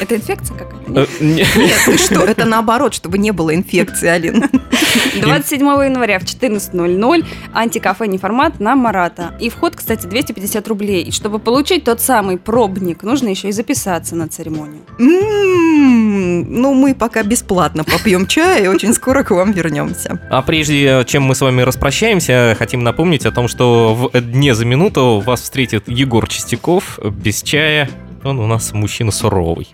Это 0.00 0.16
инфекция 0.16 0.56
какая-то? 0.56 0.92
Э, 1.02 1.06
не- 1.20 1.44
Нет, 1.56 2.00
что, 2.00 2.20
это 2.24 2.44
наоборот, 2.46 2.94
чтобы 2.94 3.18
не 3.18 3.30
было 3.32 3.54
инфекции, 3.54 4.08
Алин. 4.08 4.44
27 5.20 5.60
января 5.84 6.18
в 6.18 6.22
14.00 6.24 7.24
антикафе 7.52 8.06
«Неформат» 8.08 8.58
на 8.60 8.74
Марата. 8.76 9.34
И 9.40 9.50
вход, 9.50 9.76
кстати, 9.76 10.06
250 10.06 10.66
рублей. 10.68 11.02
И 11.04 11.10
чтобы 11.12 11.38
получить 11.38 11.84
тот 11.84 12.00
самый 12.00 12.38
пробник, 12.38 13.02
нужно 13.02 13.28
еще 13.28 13.48
и 13.48 13.52
записаться 13.52 14.16
на 14.16 14.26
церемонию. 14.28 14.82
М, 14.98 16.60
Ну, 16.60 16.74
мы 16.74 16.94
пока 16.94 17.22
бесплатно 17.22 17.84
попьем 17.84 18.26
чай 18.26 18.64
и 18.64 18.68
очень 18.68 18.92
скоро 18.94 19.22
к 19.22 19.30
вам 19.30 19.52
вернемся. 19.52 20.18
А 20.30 20.42
прежде 20.42 21.04
чем 21.06 21.22
мы 21.24 21.34
с 21.34 21.40
вами 21.40 21.62
распрощаемся, 21.62 22.56
хотим 22.58 22.82
напомнить 22.82 23.26
о 23.26 23.30
том, 23.32 23.48
что 23.48 23.94
в 24.14 24.20
дне 24.20 24.54
за 24.54 24.64
минуту 24.64 25.22
вас 25.24 25.42
встретит 25.42 25.88
Егор 25.88 26.26
Чистяков 26.28 26.98
без 27.02 27.42
чая. 27.42 27.88
Он 28.22 28.38
у 28.38 28.46
нас 28.46 28.72
мужчина 28.74 29.10
суровый. 29.10 29.68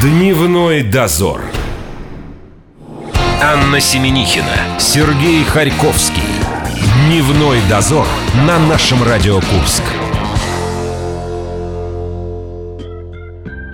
Дневной 0.00 0.82
дозор. 0.82 1.42
Анна 3.42 3.80
Семенихина, 3.80 4.78
Сергей 4.78 5.44
Харьковский. 5.44 6.22
Дневной 7.06 7.58
дозор 7.68 8.06
на 8.46 8.58
нашем 8.58 9.02
Радио 9.02 9.40
Курск. 9.40 9.82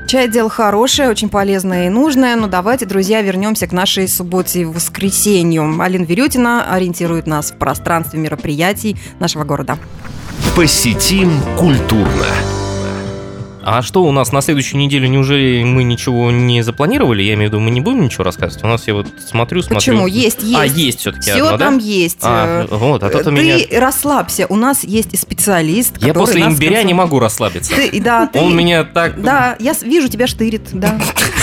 Чай 0.08 0.28
дело 0.28 0.50
хорошее, 0.50 1.08
очень 1.08 1.28
полезное 1.28 1.86
и 1.86 1.88
нужное, 1.88 2.34
но 2.34 2.48
давайте, 2.48 2.86
друзья, 2.86 3.22
вернемся 3.22 3.68
к 3.68 3.72
нашей 3.72 4.08
субботе 4.08 4.62
и 4.62 4.64
воскресенью. 4.64 5.80
Алина 5.80 6.04
Верютина 6.04 6.74
ориентирует 6.74 7.28
нас 7.28 7.52
в 7.52 7.56
пространстве 7.56 8.18
мероприятий 8.18 8.96
нашего 9.20 9.44
города. 9.44 9.78
Посетим 10.56 11.30
культурно. 11.56 12.26
А 13.64 13.82
что 13.82 14.02
у 14.04 14.12
нас 14.12 14.32
на 14.32 14.40
следующую 14.40 14.80
неделю? 14.80 15.08
Неужели 15.08 15.62
мы 15.62 15.84
ничего 15.84 16.30
не 16.30 16.62
запланировали? 16.62 17.22
Я 17.22 17.34
имею 17.34 17.50
в 17.50 17.52
виду, 17.52 17.60
мы 17.60 17.70
не 17.70 17.80
будем 17.80 18.02
ничего 18.02 18.24
рассказывать? 18.24 18.64
У 18.64 18.66
нас 18.66 18.86
я 18.86 18.94
вот 18.94 19.06
смотрю, 19.26 19.62
смотрю. 19.62 19.76
Почему? 19.76 20.06
Есть, 20.06 20.42
есть. 20.42 20.58
А, 20.58 20.64
есть 20.66 21.00
все-таки 21.00 21.30
Все 21.30 21.44
одно, 21.44 21.58
там 21.58 21.78
да? 21.78 21.84
есть. 21.84 22.18
А, 22.22 22.66
вот, 22.68 23.02
а 23.02 23.08
то 23.08 23.22
ты 23.22 23.30
меня... 23.30 23.56
расслабься, 23.80 24.46
у 24.48 24.56
нас 24.56 24.84
есть 24.84 25.14
и 25.14 25.16
специалист, 25.16 25.96
Я 26.02 26.14
после 26.14 26.42
имбиря 26.42 26.82
не 26.82 26.92
консуль- 26.92 26.94
могу 26.94 27.18
расслабиться. 27.20 27.74
Ты, 27.74 28.00
да, 28.00 28.26
ты, 28.26 28.40
Он 28.40 28.56
меня 28.56 28.84
так... 28.84 29.20
Да, 29.22 29.56
я 29.60 29.74
вижу, 29.82 30.08
тебя 30.08 30.26
штырит, 30.26 30.68
да. 30.72 30.98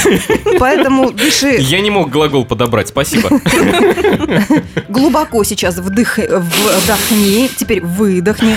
Поэтому 0.60 1.12
дыши 1.12 1.58
Я 1.60 1.82
не 1.82 1.90
мог 1.90 2.10
глагол 2.10 2.46
подобрать, 2.46 2.88
спасибо. 2.90 3.30
глубоко 4.88 5.44
сейчас 5.44 5.78
вдых, 5.78 6.18
вдохни, 6.18 7.50
теперь 7.58 7.82
выдохни. 7.82 8.56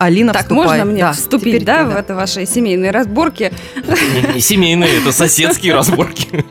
Алина, 0.00 0.32
Так, 0.32 0.42
вступай. 0.42 0.64
можно 0.64 0.84
мне 0.84 1.00
Да, 1.00 1.12
вступить, 1.12 1.54
теперь 1.54 1.64
да, 1.64 1.78
ты, 1.78 1.84
в 1.86 1.96
это 1.96 2.14
ваши 2.14 2.46
семейные 2.46 2.92
разборки? 2.92 3.52
Не- 3.74 4.34
не 4.34 4.40
Семейные, 4.40 4.98
это 5.00 5.10
соседские 5.10 5.74
разборки. 5.74 6.44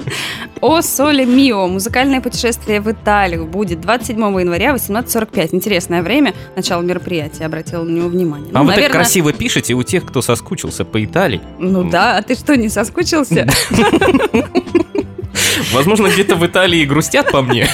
О 0.59 0.81
Соле 0.81 1.25
Мио. 1.25 1.65
Музыкальное 1.69 2.19
путешествие 2.19 2.81
в 2.81 2.91
Италию 2.91 3.45
будет 3.45 3.79
27 3.79 4.19
января 4.41 4.71
18.45. 4.75 5.49
Интересное 5.53 6.01
время. 6.03 6.33
Начало 6.57 6.81
мероприятия. 6.81 7.45
Обратила 7.45 7.83
на 7.83 7.91
него 7.91 8.09
внимание. 8.09 8.49
А 8.53 8.57
Ну, 8.57 8.63
вы 8.65 8.71
так 8.71 8.75
наверное- 8.75 8.89
красиво 9.03 9.31
пишете 9.31 9.75
у 9.75 9.83
тех, 9.83 10.05
кто 10.05 10.21
соскучился 10.21 10.83
по 10.83 11.01
Италии. 11.01 11.39
Ну 11.57 11.89
да, 11.89 12.17
а 12.17 12.21
ты 12.23 12.35
что, 12.35 12.57
не 12.57 12.67
соскучился? 12.67 13.47
Возможно, 15.73 16.07
где-то 16.07 16.35
в 16.35 16.45
Италии 16.45 16.85
грустят 16.85 17.31
по 17.31 17.41
мне. 17.41 17.67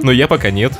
Но 0.00 0.12
я 0.12 0.28
пока 0.28 0.50
нет. 0.50 0.72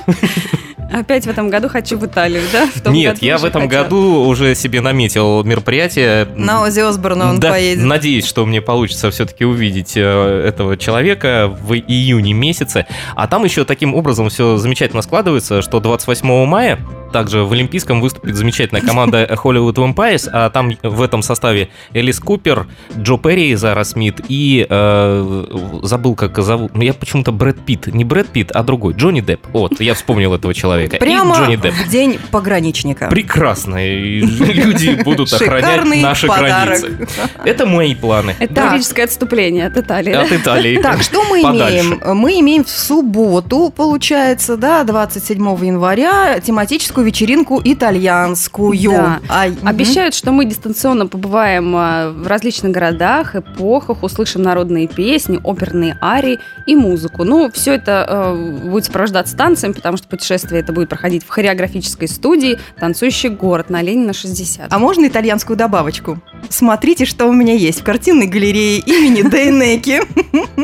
Опять 0.93 1.25
в 1.25 1.29
этом 1.31 1.51
году 1.51 1.69
хочу 1.69 1.97
в 1.97 2.05
Италию, 2.05 2.43
да? 2.53 2.67
В 2.67 2.81
том 2.81 2.93
Нет, 2.93 3.15
году 3.15 3.27
я 3.27 3.39
в 3.39 3.45
этом 3.45 3.63
хотела. 3.63 3.85
году 3.85 4.25
уже 4.27 4.57
себе 4.57 4.81
наметил 4.81 5.45
мероприятие. 5.45 6.27
На 6.35 6.63
Ози 6.65 6.81
Осборна 6.81 7.31
он 7.31 7.39
Да, 7.39 7.51
поедет. 7.51 7.85
надеюсь, 7.85 8.27
что 8.27 8.45
мне 8.45 8.61
получится 8.61 9.13
все-таки 9.13 9.45
увидеть 9.45 9.93
э, 9.97 10.01
этого 10.49 10.77
человека 10.77 11.57
в 11.63 11.75
июне 11.75 12.33
месяце. 12.33 12.87
А 13.15 13.29
там 13.29 13.45
еще 13.45 13.65
таким 13.65 13.95
образом 13.95 14.31
все 14.31 14.57
замечательно 14.57 15.03
складывается, 15.03 15.63
что 15.63 15.79
28 15.79 16.45
мая 16.47 16.81
также 17.13 17.45
в 17.45 17.53
Олимпийском 17.53 18.01
выступит 18.01 18.35
замечательная 18.37 18.83
команда 18.83 19.25
Hollywood 19.45 19.75
Vampires, 19.75 20.29
а 20.33 20.51
там 20.51 20.71
в 20.83 21.03
этом 21.03 21.23
составе 21.23 21.69
Элис 21.93 22.21
Купер, 22.21 22.67
Джо 22.97 23.17
Перри, 23.19 23.55
Зара 23.55 23.85
Смит 23.85 24.21
и 24.29 24.67
э, 24.69 25.45
забыл, 25.83 26.15
как 26.15 26.39
зовут. 26.39 26.75
Ну, 26.75 26.83
я 26.83 26.95
почему-то 26.95 27.33
Брэд 27.33 27.61
Питт. 27.65 27.87
Не 27.89 28.05
Брэд 28.05 28.29
Питт, 28.29 28.51
а 28.53 28.63
другой. 28.63 28.95
Джонни 28.95 29.21
Депп. 29.21 29.47
Вот, 29.53 29.81
я 29.81 29.95
вспомнил 29.95 30.35
этого 30.35 30.55
человека. 30.55 30.97
Прямо 30.99 31.35
И 31.35 31.39
Джонни 31.39 31.57
Депп. 31.57 31.75
в 31.75 31.89
день 31.91 32.19
пограничника. 32.31 33.09
Прекрасно. 33.09 33.77
И 33.87 34.21
люди 34.21 35.01
будут 35.03 35.33
охранять 35.33 36.03
наши 36.03 36.27
подарок. 36.27 36.81
границы. 36.81 37.09
Это 37.45 37.67
мои 37.67 37.95
планы. 37.95 38.35
Это 38.39 38.67
логическое 38.67 39.05
отступление 39.05 39.67
от 39.67 39.77
Италии. 39.77 40.13
От 40.13 40.33
Италии. 40.33 40.81
Так, 40.81 41.03
что 41.03 41.23
мы 41.25 41.41
имеем? 41.41 42.01
Мы 42.17 42.41
имеем 42.41 42.65
в 42.65 42.71
субботу, 42.71 43.73
получается, 43.75 44.57
да, 44.57 44.85
27 44.85 45.41
января, 45.67 46.41
тематическую 46.41 47.00
вечеринку 47.03 47.61
итальянскую. 47.63 48.79
Да. 48.91 49.21
А. 49.29 49.45
Обещают, 49.65 50.15
что 50.15 50.33
мы 50.33 50.45
дистанционно 50.45 51.07
побываем 51.07 51.75
а, 51.77 52.11
в 52.11 52.27
различных 52.27 52.73
городах, 52.73 53.37
эпохах, 53.37 54.03
услышим 54.03 54.43
народные 54.43 54.89
песни, 54.89 55.39
оперные 55.43 55.99
арии 56.03 56.39
и 56.67 56.77
музыку. 56.77 57.25
Ну, 57.25 57.51
все 57.53 57.75
это 57.75 58.07
э, 58.09 58.69
будет 58.69 58.85
сопровождаться 58.85 59.37
танцами, 59.37 59.73
потому 59.73 59.97
что 59.97 60.09
путешествие 60.09 60.61
это 60.61 60.73
будет 60.73 60.89
проходить 60.89 61.25
в 61.25 61.29
хореографической 61.29 62.09
студии 62.09 62.59
«Танцующий 62.79 63.29
город» 63.29 63.71
на 63.71 63.83
Ленина 63.83 64.13
60. 64.13 64.73
А 64.73 64.79
можно 64.79 65.07
итальянскую 65.07 65.57
добавочку? 65.57 66.19
Смотрите, 66.49 67.05
что 67.05 67.27
у 67.27 67.33
меня 67.33 67.55
есть 67.55 67.81
в 67.81 67.85
картинной 67.85 68.27
галерее 68.27 68.79
имени 68.79 69.23
Дейнеки. 69.23 70.03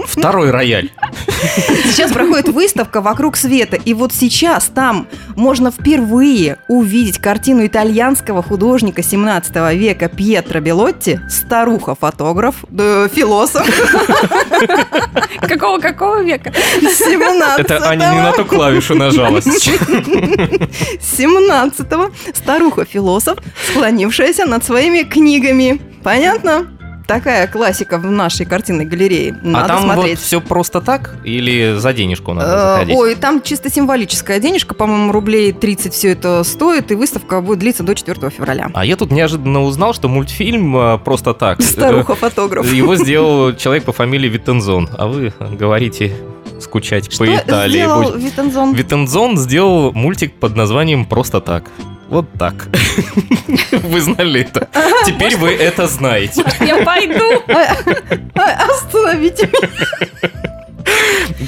Второй 0.07 0.51
рояль. 0.51 0.91
Сейчас 1.85 2.13
проходит 2.13 2.49
выставка 2.49 3.01
«Вокруг 3.01 3.37
света», 3.37 3.77
и 3.77 3.95
вот 3.95 4.13
сейчас 4.13 4.67
там 4.67 5.07
можно 5.37 5.71
впервые 5.71 6.26
увидеть 6.69 7.19
картину 7.19 7.67
итальянского 7.67 8.43
художника 8.43 9.03
17 9.03 9.75
века 9.75 10.09
Пьетро 10.09 10.61
Белотти, 10.61 11.21
старуха-фотограф, 11.29 12.65
да, 12.71 13.09
философ 13.09 13.67
Какого-какого 15.41 16.23
века? 16.23 16.53
17 16.81 17.61
Это 17.61 17.89
Аня 17.89 18.11
не 18.13 18.21
на 18.21 18.33
ту 18.33 18.45
клавишу 18.45 18.95
нажала. 18.95 19.39
17-го 19.39 22.11
старуха-философ, 22.35 23.39
склонившаяся 23.71 24.45
над 24.47 24.65
своими 24.65 25.03
книгами. 25.03 25.81
Понятно? 26.03 26.76
Такая 27.07 27.47
классика 27.47 27.99
в 27.99 28.05
нашей 28.11 28.47
картинной 28.47 28.85
галерее. 28.85 29.39
А 29.43 29.47
Надо 29.47 29.69
там 29.69 29.83
вот 29.85 29.93
смотреть. 29.95 30.19
все 30.19 30.41
просто 30.41 30.81
так 30.81 31.15
или 31.25 31.75
за 31.79 31.93
денежку 31.93 32.33
надо 32.33 32.49
Э, 32.49 32.59
заходить? 32.73 32.97
Ой, 32.97 33.15
там 33.15 33.43
чисто 33.43 33.71
символическая 33.71 34.41
денежка, 34.41 34.75
по-моему, 34.75 35.13
рублей 35.13 35.53
30 35.53 35.93
все 35.95 36.13
это 36.13 36.43
стоит, 36.43 36.91
и 36.91 36.95
выставка 36.97 37.41
будет 37.41 37.61
длиться 37.61 37.83
до 37.85 37.95
4 37.95 38.31
февраля. 38.31 38.71
А 38.75 38.85
я 38.85 38.97
тут 38.97 39.13
неожиданно 39.13 39.63
узнал, 39.63 39.95
что 39.95 40.09
мультфильм 40.09 40.77
э, 40.77 40.99
просто 40.99 41.33
так. 41.33 41.63
Старуха-фотограф. 41.63 42.67
Э, 42.71 42.75
Его 42.75 42.97
сделал 42.97 43.55
человек 43.55 43.85
по 43.85 43.93
фамилии 43.93 44.29
Виттензон. 44.29 44.89
А 44.99 45.07
вы 45.07 45.33
говорите 45.39 46.13
скучать 46.61 47.13
Что 47.13 47.25
по 47.25 47.37
Италии. 47.37 47.71
сделал. 47.79 48.17
Виттензон? 48.17 48.75
Виттензон 48.75 49.37
сделал 49.39 49.93
мультик 49.93 50.35
под 50.35 50.57
названием 50.57 51.05
«Просто 51.05 51.41
так». 51.41 51.65
Вот 52.09 52.27
так. 52.39 52.69
Вы 53.73 54.01
знали 54.01 54.43
это. 54.43 54.69
Теперь 55.05 55.37
вы 55.37 55.51
это 55.51 55.87
знаете. 55.87 56.45
Я 56.61 56.85
пойду. 56.85 57.43
Остановите 58.35 59.47
меня. 59.47 60.56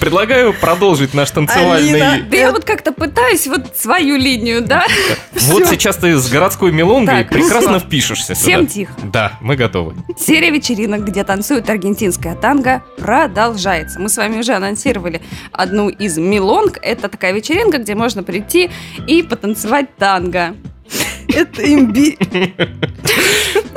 Предлагаю 0.00 0.52
продолжить 0.52 1.14
наш 1.14 1.30
танцевальный... 1.30 2.02
Алина. 2.02 2.26
Да 2.30 2.36
я 2.36 2.52
вот 2.52 2.64
как-то 2.64 2.92
пытаюсь 2.92 3.46
вот 3.46 3.76
свою 3.76 4.16
линию, 4.16 4.62
да? 4.62 4.84
Вот 5.32 5.66
сейчас 5.66 5.96
ты 5.96 6.16
с 6.16 6.28
городской 6.28 6.72
мелонгой 6.72 7.24
Так, 7.24 7.30
прекрасно 7.30 7.78
всё. 7.78 7.86
впишешься 7.86 8.34
Всем 8.34 8.66
тихо. 8.66 8.92
Да, 9.04 9.38
мы 9.40 9.56
готовы. 9.56 9.94
Серия 10.18 10.50
вечеринок, 10.50 11.04
где 11.04 11.24
танцуют 11.24 11.70
аргентинское 11.70 12.34
танго, 12.34 12.82
продолжается. 12.98 13.98
Мы 13.98 14.08
с 14.08 14.16
вами 14.16 14.38
уже 14.38 14.52
анонсировали 14.52 15.22
одну 15.52 15.88
из 15.88 16.18
милонг. 16.18 16.78
Это 16.82 17.08
такая 17.08 17.32
вечеринка, 17.32 17.78
где 17.78 17.94
можно 17.94 18.22
прийти 18.22 18.70
и 19.06 19.22
потанцевать 19.22 19.96
танго. 19.96 20.54
Это 21.28 21.72
имбирь. 21.72 22.18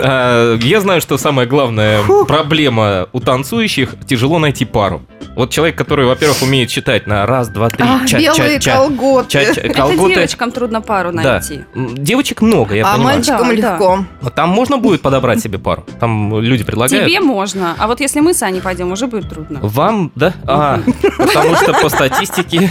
А, 0.04 0.58
Я 0.58 0.82
знаю, 0.82 1.02
что 1.02 1.18
самая 1.18 1.46
главная 1.48 2.02
проблема 2.28 3.08
у 3.14 3.20
танцующих– 3.20 3.96
тяжело 4.08 4.40
найти 4.40 4.66
пару. 4.66 5.02
Вот 5.36 5.50
человек, 5.52 5.78
который, 5.78 6.06
во-первых, 6.06 6.42
умеет 6.42 6.70
считать 6.72 7.08
на 7.08 7.26
раз, 7.26 7.48
два, 7.50 7.70
три, 7.70 7.86
А, 7.88 8.06
ча, 8.06 8.18
белые 8.20 8.60
ча, 8.60 8.72
ча, 8.72 8.76
колготы. 8.78 9.30
ча, 9.30 9.54
ча, 9.54 9.62
Это 9.62 9.74
колготы. 9.74 10.16
девочкам 10.16 10.52
трудно 10.52 10.82
пару 10.82 11.12
Да. 11.14 11.34
найти. 11.34 11.62
М, 11.76 11.96
Девочек 11.96 12.42
много, 12.42 12.76
я 12.76 12.86
А 12.88 12.94
понимаю. 12.96 13.16
мальчикам 13.18 13.40
Да, 13.40 13.46
да. 13.48 13.54
легко. 13.72 14.06
Но 14.22 14.30
Там 14.30 14.50
можно 14.50 14.78
будет 14.78 15.02
подобрать 15.02 15.40
себе 15.40 15.58
пару? 15.60 15.86
Там 16.00 16.40
люди 16.42 16.64
предлагают? 16.64 17.06
Тебе 17.06 17.20
можно, 17.22 17.76
а 17.78 17.88
вот 17.88 18.02
если 18.02 18.20
мы 18.20 18.34
с 18.34 18.42
Аней 18.44 18.62
пойдем, 18.62 18.92
уже 18.92 19.08
будет 19.08 19.30
трудно. 19.30 19.60
Вам, 19.62 20.12
да? 20.16 20.34
А, 20.46 20.80
потому 21.18 21.56
что 21.56 21.74
по 21.74 21.88
статистике 21.90 22.70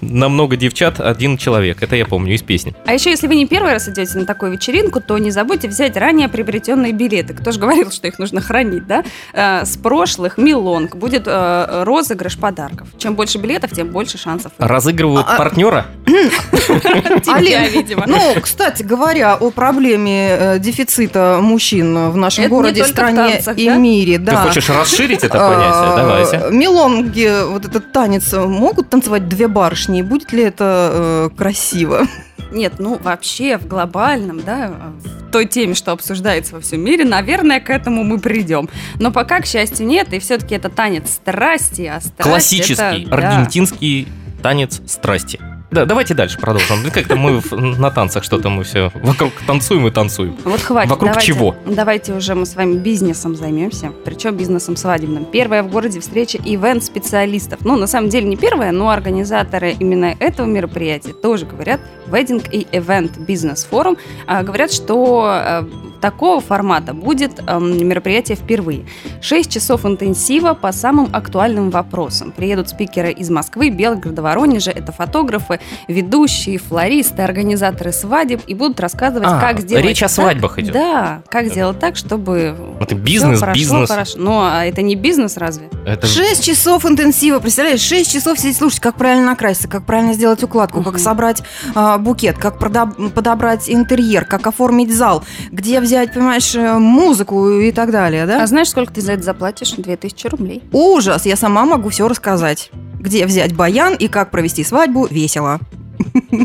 намного 0.00 0.56
девчат 0.56 1.00
один 1.00 1.36
человек. 1.36 1.82
Это 1.82 1.96
я 1.96 2.06
помню 2.06 2.34
из 2.34 2.42
песни. 2.42 2.74
А 2.86 2.94
еще, 2.94 3.10
если 3.10 3.26
вы 3.26 3.34
не 3.36 3.46
первый 3.46 3.72
раз 3.72 3.88
идете 3.88 4.18
на 4.18 4.24
такую 4.26 4.52
вечеринку, 4.52 5.00
то 5.00 5.16
не 5.18 5.30
забудьте 5.30 5.68
взять 5.68 5.96
ранее 5.96 6.21
заранее 6.22 6.28
приобретенные 6.28 6.92
билеты. 6.92 7.34
Кто 7.34 7.50
же 7.52 7.58
говорил, 7.58 7.90
что 7.90 8.06
их 8.06 8.18
нужно 8.18 8.40
хранить, 8.40 8.86
да? 8.86 9.04
Э, 9.32 9.64
с 9.64 9.76
прошлых 9.76 10.38
Милонг 10.38 10.96
будет 10.96 11.24
э, 11.26 11.82
розыгрыш 11.84 12.38
подарков. 12.38 12.88
Чем 12.98 13.14
больше 13.14 13.38
билетов, 13.38 13.72
тем 13.72 13.88
больше 13.88 14.18
шансов. 14.18 14.52
Разыгрывают 14.58 15.26
А- 15.28 15.36
партнера? 15.36 15.86
Тебя, 16.06 17.68
видимо. 17.68 18.04
Ну, 18.06 18.34
кстати 18.40 18.82
говоря, 18.82 19.34
о 19.34 19.50
проблеме 19.50 20.28
э, 20.38 20.58
дефицита 20.58 21.38
мужчин 21.40 22.10
в 22.10 22.16
нашем 22.16 22.48
городе, 22.48 22.84
стране 22.84 23.42
и 23.56 23.68
мире, 23.70 24.18
Ты 24.18 24.24
да. 24.24 24.42
хочешь 24.42 24.68
расширить 24.68 25.24
это 25.24 25.38
понятие? 25.38 25.70
А, 25.72 25.96
Давайте. 25.96 26.56
Мелонги, 26.56 27.30
вот 27.46 27.64
этот 27.64 27.92
танец, 27.92 28.32
могут 28.32 28.90
танцевать 28.90 29.28
две 29.28 29.48
барышни? 29.48 30.00
И 30.00 30.02
Будет 30.02 30.32
ли 30.32 30.42
это 30.42 31.30
красиво? 31.36 32.06
Нет, 32.52 32.74
ну 32.78 32.98
вообще 32.98 33.58
в 33.58 33.66
глобальном, 33.66 34.42
да, 34.42 34.70
в 35.02 35.30
той 35.30 35.46
теме, 35.46 35.74
что 35.74 35.92
обсуждается 35.92 36.54
во 36.54 36.60
всем 36.60 36.82
мире, 36.82 37.04
наверное, 37.04 37.60
к 37.60 37.70
этому 37.70 38.04
мы 38.04 38.18
придем. 38.18 38.68
Но 39.00 39.10
пока, 39.10 39.40
к 39.40 39.46
счастью, 39.46 39.86
нет, 39.86 40.12
и 40.12 40.18
все-таки 40.18 40.54
это 40.54 40.68
танец 40.68 41.10
страсти, 41.10 41.82
а 41.82 42.00
страсть 42.00 42.22
Классический 42.22 43.04
это, 43.04 43.10
да. 43.10 43.16
аргентинский 43.16 44.08
танец 44.42 44.80
страсти. 44.86 45.40
Да, 45.72 45.86
давайте 45.86 46.12
дальше 46.12 46.38
продолжим. 46.38 46.82
Да 46.84 46.90
Как-то 46.90 47.16
мы 47.16 47.40
на 47.50 47.90
танцах 47.90 48.24
что-то 48.24 48.50
мы 48.50 48.62
все 48.62 48.90
вокруг 48.94 49.32
танцуем 49.46 49.86
и 49.86 49.90
танцуем. 49.90 50.36
Вот 50.44 50.60
хватит. 50.60 50.90
Вокруг 50.90 51.10
давайте, 51.10 51.26
чего? 51.26 51.56
Давайте 51.64 52.12
уже 52.12 52.34
мы 52.34 52.44
с 52.44 52.54
вами 52.54 52.76
бизнесом 52.76 53.34
займемся. 53.34 53.90
Причем 54.04 54.36
бизнесом 54.36 54.76
свадебным. 54.76 55.24
Первая 55.24 55.62
в 55.62 55.70
городе 55.70 56.00
встреча 56.00 56.38
ивент-специалистов. 56.38 57.60
Ну, 57.64 57.76
на 57.76 57.86
самом 57.86 58.10
деле 58.10 58.28
не 58.28 58.36
первая, 58.36 58.70
но 58.70 58.90
организаторы 58.90 59.72
именно 59.72 60.14
этого 60.20 60.46
мероприятия 60.46 61.14
тоже 61.14 61.46
говорят. 61.46 61.80
Wedding 62.06 62.46
и 62.50 62.64
Event 62.76 63.26
Business 63.26 63.66
Forum 63.70 63.96
а, 64.26 64.42
говорят, 64.42 64.72
что 64.72 65.24
а, 65.24 65.68
такого 66.02 66.40
формата 66.40 66.92
будет 66.92 67.40
ам, 67.46 67.78
мероприятие 67.78 68.36
впервые. 68.36 68.84
Шесть 69.22 69.50
часов 69.50 69.86
интенсива 69.86 70.52
по 70.52 70.72
самым 70.72 71.08
актуальным 71.12 71.70
вопросам. 71.70 72.32
Приедут 72.32 72.68
спикеры 72.68 73.12
из 73.12 73.30
Москвы, 73.30 73.70
Белгорода, 73.70 74.20
Воронежа. 74.20 74.72
Это 74.72 74.92
фотографы, 74.92 75.60
ведущие, 75.88 76.58
флористы, 76.58 77.22
организаторы 77.22 77.92
свадеб 77.92 78.42
и 78.46 78.54
будут 78.54 78.80
рассказывать, 78.80 79.28
А, 79.30 79.40
как 79.40 79.60
сделать 79.60 79.84
речь 79.86 80.02
о 80.02 80.06
так- 80.06 80.10
свадьбах 80.14 80.58
идет. 80.58 80.72
Да, 80.74 81.22
как 81.30 81.46
сделать 81.46 81.78
так, 81.78 81.96
чтобы 81.96 82.56
Это 82.80 82.94
бизнес, 82.96 83.36
всё 83.38 83.46
прошло 83.46 83.60
бизнес. 83.60 83.88
хорошо. 83.90 84.18
Но 84.18 84.42
а 84.52 84.64
это 84.64 84.82
не 84.82 84.96
бизнес 84.96 85.36
разве? 85.36 85.70
Это 85.86 86.06
Шесть 86.08 86.44
часов 86.44 86.84
интенсива, 86.84 87.38
представляешь? 87.38 87.80
Шесть 87.80 88.12
часов 88.12 88.38
сидеть 88.40 88.56
слушать, 88.56 88.80
как 88.80 88.96
правильно 88.96 89.26
накраситься, 89.26 89.68
как 89.68 89.86
правильно 89.86 90.14
сделать 90.14 90.42
укладку, 90.42 90.82
как 90.82 90.94
Мгм. 90.94 91.00
собрать 91.02 91.42
а, 91.76 91.96
букет, 91.98 92.38
как 92.38 92.58
подобрать 92.58 93.70
интерьер, 93.70 94.24
как 94.24 94.46
оформить 94.48 94.92
зал, 94.92 95.22
где 95.52 95.80
взять, 95.80 95.91
понимаешь, 96.12 96.54
э, 96.54 96.78
музыку 96.78 97.50
и 97.50 97.72
так 97.72 97.90
далее, 97.90 98.26
да? 98.26 98.42
А 98.42 98.46
знаешь, 98.46 98.70
сколько 98.70 98.92
ты 98.92 99.00
за 99.00 99.12
это 99.12 99.22
заплатишь? 99.22 99.72
2000 99.72 100.26
рублей. 100.28 100.62
Ужас, 100.72 101.26
я 101.26 101.36
сама 101.36 101.64
могу 101.64 101.88
все 101.88 102.08
рассказать. 102.08 102.70
Где 103.00 103.26
взять 103.26 103.54
баян 103.54 103.94
и 103.94 104.08
как 104.08 104.30
провести 104.30 104.64
свадьбу 104.64 105.06
весело. 105.06 105.60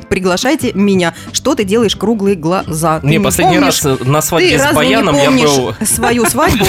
Приглашайте 0.10 0.74
меня. 0.74 1.14
Что 1.34 1.56
ты 1.56 1.64
делаешь 1.64 1.96
круглые 1.96 2.36
глаза? 2.36 3.00
Ты 3.00 3.08
Не, 3.08 3.20
последний 3.20 3.58
помнишь? 3.58 3.84
раз 3.84 4.00
на 4.02 4.22
Ты 4.22 4.28
свадьбе 4.28 4.58
с 4.60 4.62
разве 4.64 4.76
баяном 4.76 5.16
не 5.16 5.22
я 5.24 5.32
был... 5.32 5.74
свою 5.86 6.26
свадьбу? 6.26 6.66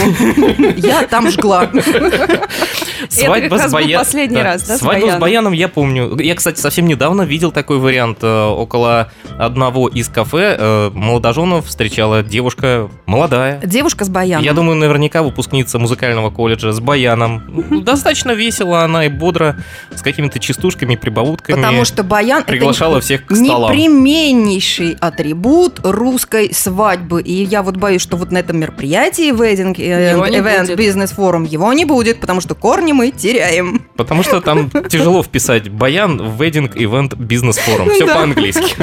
Я 0.76 1.02
там 1.04 1.30
жгла. 1.30 1.68
Свадьба 3.08 3.56
с 3.58 3.72
баяном. 3.72 4.00
последний 4.04 4.42
раз, 4.42 4.62
да, 4.64 4.76
с 4.76 4.80
Свадьбу 4.80 5.10
с 5.10 5.16
баяном? 5.16 5.52
я 5.52 5.68
помню. 5.68 6.16
Я, 6.20 6.34
кстати, 6.34 6.60
совсем 6.60 6.86
недавно 6.86 7.22
видел 7.22 7.52
такой 7.52 7.78
вариант. 7.78 8.18
Э, 8.22 8.46
Около 8.48 9.10
одного 9.38 9.88
из 9.88 10.08
кафе 10.08 10.56
э, 10.58 10.90
молодоженов 10.92 11.66
встречала 11.66 12.22
девушка 12.22 12.88
молодая. 13.06 13.60
Девушка 13.64 14.04
с 14.04 14.08
баяном. 14.08 14.44
Я 14.44 14.52
думаю, 14.52 14.76
наверняка 14.76 15.22
выпускница 15.22 15.78
музыкального 15.78 16.30
колледжа 16.30 16.72
с 16.72 16.80
баяном. 16.80 17.42
Ну, 17.70 17.80
Достаточно 17.80 18.32
весело 18.32 18.82
она 18.82 19.06
и 19.06 19.08
бодро, 19.08 19.56
с 19.94 20.02
какими-то 20.02 20.38
частушками, 20.38 20.96
прибаутками. 20.96 21.56
Потому 21.56 21.84
что 21.84 22.02
баян 22.02 22.44
приглашала 22.44 23.00
всех 23.08 23.24
к 23.24 23.34
столам. 23.34 23.72
непременнейший 23.72 24.96
атрибут 25.00 25.80
русской 25.82 26.52
свадьбы. 26.52 27.22
И 27.22 27.44
я 27.44 27.62
вот 27.62 27.76
боюсь, 27.78 28.02
что 28.02 28.18
вот 28.18 28.30
на 28.30 28.38
этом 28.38 28.58
мероприятии 28.58 29.32
Wedding 29.32 29.74
не 29.78 30.38
Event. 30.38 30.76
Business 30.76 31.16
Forum 31.16 31.46
его 31.46 31.72
не 31.72 31.86
будет, 31.86 32.20
потому 32.20 32.42
что 32.42 32.54
корни 32.54 32.92
мы 32.92 33.10
теряем. 33.10 33.86
Потому 33.96 34.22
что 34.22 34.42
там 34.42 34.70
тяжело 34.88 35.22
вписать 35.22 35.70
баян 35.70 36.18
в 36.20 36.42
wedding 36.42 36.72
event 36.74 37.16
бизнес 37.16 37.56
форум. 37.56 37.88
Все 37.90 38.06
Да. 38.06 38.14
по-английски. 38.14 38.74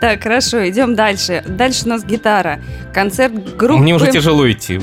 Так, 0.00 0.22
хорошо, 0.22 0.66
идем 0.66 0.94
дальше. 0.94 1.44
Дальше 1.46 1.84
у 1.84 1.88
нас 1.90 2.04
гитара. 2.04 2.60
Концерт 2.94 3.56
группы... 3.56 3.82
Мне 3.82 3.94
уже 3.94 4.10
тяжело 4.10 4.50
идти. 4.50 4.80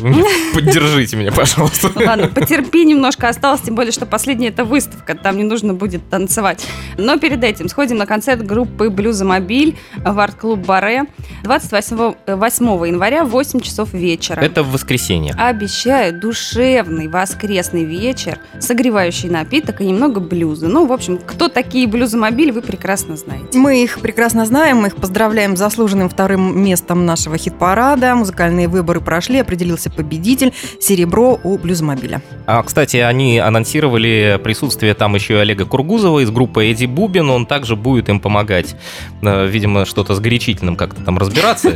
Поддержите 0.53 1.15
меня, 1.17 1.31
пожалуйста. 1.31 1.91
Ладно, 1.95 2.27
потерпи, 2.27 2.85
немножко 2.85 3.27
осталось, 3.27 3.61
тем 3.61 3.73
более, 3.73 3.91
что 3.91 4.05
последняя 4.05 4.49
это 4.49 4.63
выставка, 4.63 5.15
там 5.15 5.37
не 5.37 5.43
нужно 5.43 5.73
будет 5.73 6.07
танцевать. 6.09 6.63
Но 6.97 7.17
перед 7.17 7.43
этим 7.43 7.67
сходим 7.67 7.97
на 7.97 8.05
концерт 8.05 8.16
группы 8.45 8.89
Блюзомобиль 8.89 9.77
в 9.95 10.19
арт-клуб 10.19 10.59
Баре 10.59 11.05
28 11.43 12.13
8 12.27 12.65
января 12.87 13.23
в 13.23 13.29
8 13.29 13.59
часов 13.59 13.93
вечера. 13.93 14.41
Это 14.41 14.63
в 14.63 14.71
воскресенье. 14.71 15.33
Обещаю 15.37 16.19
душевный 16.19 17.07
воскресный 17.07 17.83
вечер, 17.83 18.39
согревающий 18.59 19.29
напиток 19.29 19.81
и 19.81 19.85
немного 19.85 20.19
блюза. 20.19 20.67
Ну, 20.67 20.85
в 20.85 20.91
общем, 20.91 21.17
кто 21.17 21.47
такие 21.47 21.87
блюзомобили, 21.87 22.51
вы 22.51 22.61
прекрасно 22.61 23.17
знаете. 23.17 23.57
Мы 23.57 23.83
их 23.83 23.99
прекрасно 23.99 24.45
знаем, 24.45 24.77
мы 24.77 24.87
их 24.87 24.95
поздравляем 24.95 25.55
с 25.55 25.59
заслуженным 25.59 26.09
вторым 26.09 26.61
местом 26.61 27.05
нашего 27.05 27.37
хит-парада. 27.37 28.15
Музыкальные 28.15 28.67
выборы 28.67 29.01
прошли, 29.01 29.39
определился 29.39 29.89
победитель. 29.89 30.53
Серебро 30.79 31.39
у 31.43 31.57
блюзмобиля. 31.57 32.21
А, 32.45 32.63
кстати, 32.63 32.97
они 32.97 33.39
анонсировали 33.39 34.39
присутствие 34.43 34.93
там 34.93 35.15
еще 35.15 35.35
и 35.35 35.37
Олега 35.37 35.65
Кургузова 35.65 36.19
из 36.23 36.31
группы 36.31 36.65
Эдди 36.65 36.85
Бубин. 36.85 37.29
Он 37.29 37.45
также 37.45 37.75
будет 37.75 38.06
им 38.09 38.19
помогать. 38.19 38.75
Э, 39.21 39.47
Видимо, 39.47 39.85
что-то 39.85 40.13
с 40.15 40.19
горячительным 40.19 40.75
как-то 40.75 41.03
там 41.03 41.17
разбираться. 41.17 41.69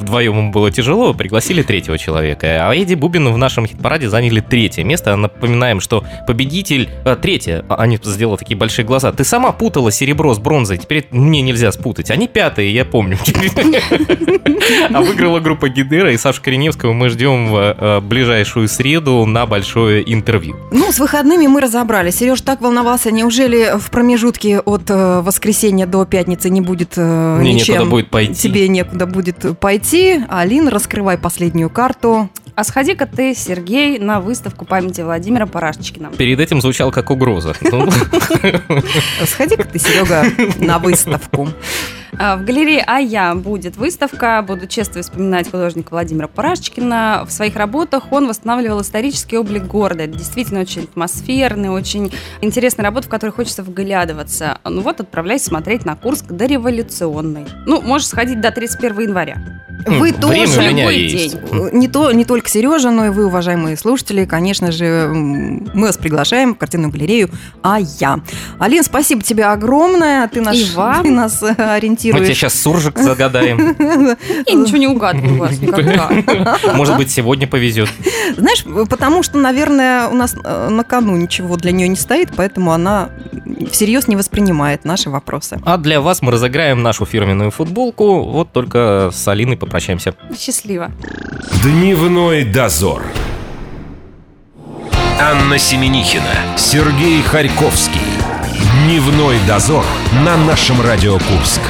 Вдвоем 0.00 0.38
им 0.38 0.50
было 0.52 0.70
тяжело, 0.70 1.14
пригласили 1.14 1.62
третьего 1.62 1.98
человека. 1.98 2.68
А 2.68 2.74
Эдди 2.74 2.94
Бубин 2.94 3.32
в 3.32 3.38
нашем 3.38 3.66
хит-параде 3.66 4.08
заняли 4.08 4.40
третье 4.40 4.84
место. 4.84 5.14
Напоминаем, 5.16 5.80
что 5.80 6.04
победитель... 6.26 6.88
э, 7.04 7.16
Третье. 7.20 7.64
А, 7.68 7.76
Они 7.76 7.98
сделали 8.02 8.36
такие 8.36 8.56
большие 8.56 8.84
глаза. 8.84 9.12
Ты 9.12 9.24
сама 9.24 9.52
путала 9.52 9.90
серебро 9.90 10.34
с 10.34 10.38
бронзой. 10.38 10.78
Теперь 10.78 11.06
мне 11.10 11.40
нельзя 11.42 11.72
спутать. 11.72 12.10
Они 12.10 12.28
пятые, 12.28 12.72
я 12.72 12.84
помню. 12.84 13.18
А 14.90 15.00
выиграла 15.00 15.40
группа 15.40 15.68
Гидера 15.68 16.12
и 16.12 16.16
Сашу 16.16 16.42
Кореневского 16.42 16.92
мы 16.92 17.08
ждем 17.08 17.48
в 17.50 17.56
э, 17.78 18.00
ближайшую 18.00 18.68
среду 18.68 19.24
на 19.26 19.46
большое 19.46 20.02
интервью. 20.12 20.56
Ну, 20.70 20.90
с 20.92 20.98
выходными 20.98 21.46
мы 21.46 21.60
разобрались. 21.60 22.16
Сереж 22.16 22.40
так 22.40 22.60
волновался. 22.60 23.10
Неужели 23.10 23.78
в 23.78 23.90
промежутке 23.90 24.60
от 24.60 24.82
э, 24.88 25.20
воскресенья 25.46 25.86
до 25.86 26.04
пятницы 26.04 26.50
не 26.50 26.60
будет 26.60 26.94
э, 26.96 27.36
Мне 27.38 27.54
ничем? 27.54 27.74
некуда 27.74 27.90
будет 27.90 28.10
пойти. 28.10 28.34
Тебе 28.34 28.66
некуда 28.66 29.06
будет 29.06 29.58
пойти. 29.60 30.20
Алин, 30.28 30.66
раскрывай 30.66 31.18
последнюю 31.18 31.70
карту. 31.70 32.28
А 32.56 32.64
сходи-ка 32.64 33.06
ты, 33.06 33.32
Сергей, 33.32 34.00
на 34.00 34.20
выставку 34.20 34.64
памяти 34.64 35.02
Владимира 35.02 35.46
Парашечкина. 35.46 36.10
Перед 36.18 36.40
этим 36.40 36.60
звучал 36.60 36.90
как 36.90 37.10
угроза. 37.10 37.54
Сходи-ка 39.24 39.64
ты, 39.64 39.78
Серега, 39.78 40.24
на 40.58 40.80
выставку. 40.80 41.48
А, 42.18 42.36
В 42.36 42.44
галерее 42.44 42.82
«А 42.86 43.34
будет 43.34 43.76
выставка. 43.76 44.42
Буду 44.46 44.66
честно 44.66 45.02
вспоминать 45.02 45.50
художника 45.50 45.90
Владимира 45.90 46.28
Парашечкина. 46.28 47.24
В 47.28 47.30
своих 47.30 47.56
работах 47.56 48.10
он 48.10 48.26
восстанавливал 48.26 48.80
исторический 48.80 49.36
облик 49.36 49.64
города. 49.64 50.04
Это 50.04 50.16
действительно 50.16 50.60
очень 50.60 50.84
атмосферный, 50.84 51.68
очень 51.68 52.12
интересная 52.40 52.84
работа, 52.84 53.08
в 53.08 53.10
которой 53.10 53.30
хочется 53.30 53.62
вглядываться. 53.62 54.58
Ну 54.64 54.80
вот, 54.80 55.00
отправляйся 55.00 55.46
смотреть 55.46 55.84
на 55.84 55.94
Курск 55.94 56.26
дореволюционный. 56.26 57.46
Ну, 57.66 57.82
можешь 57.82 58.08
сходить 58.08 58.40
до 58.40 58.50
31 58.50 59.00
января. 59.00 59.36
Вы 59.86 60.10
Хм, 60.10 60.14
время 60.28 60.46
тоже 60.46 60.62
любой 60.70 60.96
есть. 60.98 61.38
день. 61.40 61.70
Не, 61.74 61.86
то, 61.86 62.10
не 62.10 62.24
только 62.24 62.48
Сережа, 62.48 62.90
но 62.90 63.06
и 63.06 63.08
вы, 63.10 63.26
уважаемые 63.26 63.76
слушатели, 63.76 64.24
конечно 64.24 64.72
же, 64.72 65.08
мы 65.12 65.86
вас 65.86 65.96
приглашаем 65.96 66.54
в 66.54 66.58
картинную 66.58 66.90
галерею 66.90 67.30
«А 67.62 67.78
я». 67.78 68.18
Алин, 68.58 68.82
спасибо 68.82 69.22
тебе 69.22 69.44
огромное. 69.44 70.26
Ты, 70.28 70.40
наш, 70.40 70.56
И 70.56 70.74
вам. 70.74 71.02
ты 71.04 71.10
нас 71.12 71.40
э, 72.10 72.12
Мы 72.12 72.20
тебе 72.20 72.34
сейчас 72.34 72.60
суржик 72.60 72.98
загадаем. 72.98 73.76
Я 74.46 74.54
ничего 74.54 74.76
не 74.76 74.86
угадываю 74.88 75.34
у 75.34 75.38
вас 75.38 75.58
никогда. 75.58 76.10
Может 76.74 76.96
быть, 76.96 77.10
сегодня 77.10 77.46
повезет. 77.46 77.88
Знаешь, 78.36 78.64
потому 78.88 79.22
что, 79.22 79.38
наверное, 79.38 80.08
у 80.08 80.14
нас 80.14 80.34
э, 80.42 80.68
на 80.68 80.84
кону 80.84 81.16
ничего 81.16 81.56
для 81.56 81.72
нее 81.72 81.88
не 81.88 81.96
стоит, 81.96 82.30
поэтому 82.36 82.72
она 82.72 83.10
всерьез 83.70 84.08
не 84.08 84.16
воспринимает 84.16 84.84
наши 84.84 85.10
вопросы. 85.10 85.58
А 85.64 85.76
для 85.78 86.00
вас 86.00 86.22
мы 86.22 86.32
разыграем 86.32 86.82
нашу 86.82 87.04
фирменную 87.06 87.50
футболку. 87.50 88.22
Вот 88.22 88.52
только 88.52 89.10
с 89.12 89.28
Алиной 89.28 89.56
попрощаемся. 89.56 90.14
Счастливо. 90.36 90.90
Дневной 91.62 92.44
дозор. 92.44 93.02
Анна 95.18 95.58
Семенихина, 95.58 96.56
Сергей 96.56 97.22
Харьковский. 97.22 98.00
Дневной 98.84 99.38
дозор 99.46 99.84
на 100.24 100.36
нашем 100.36 100.80
Радио 100.82 101.14
Курск. 101.14 101.62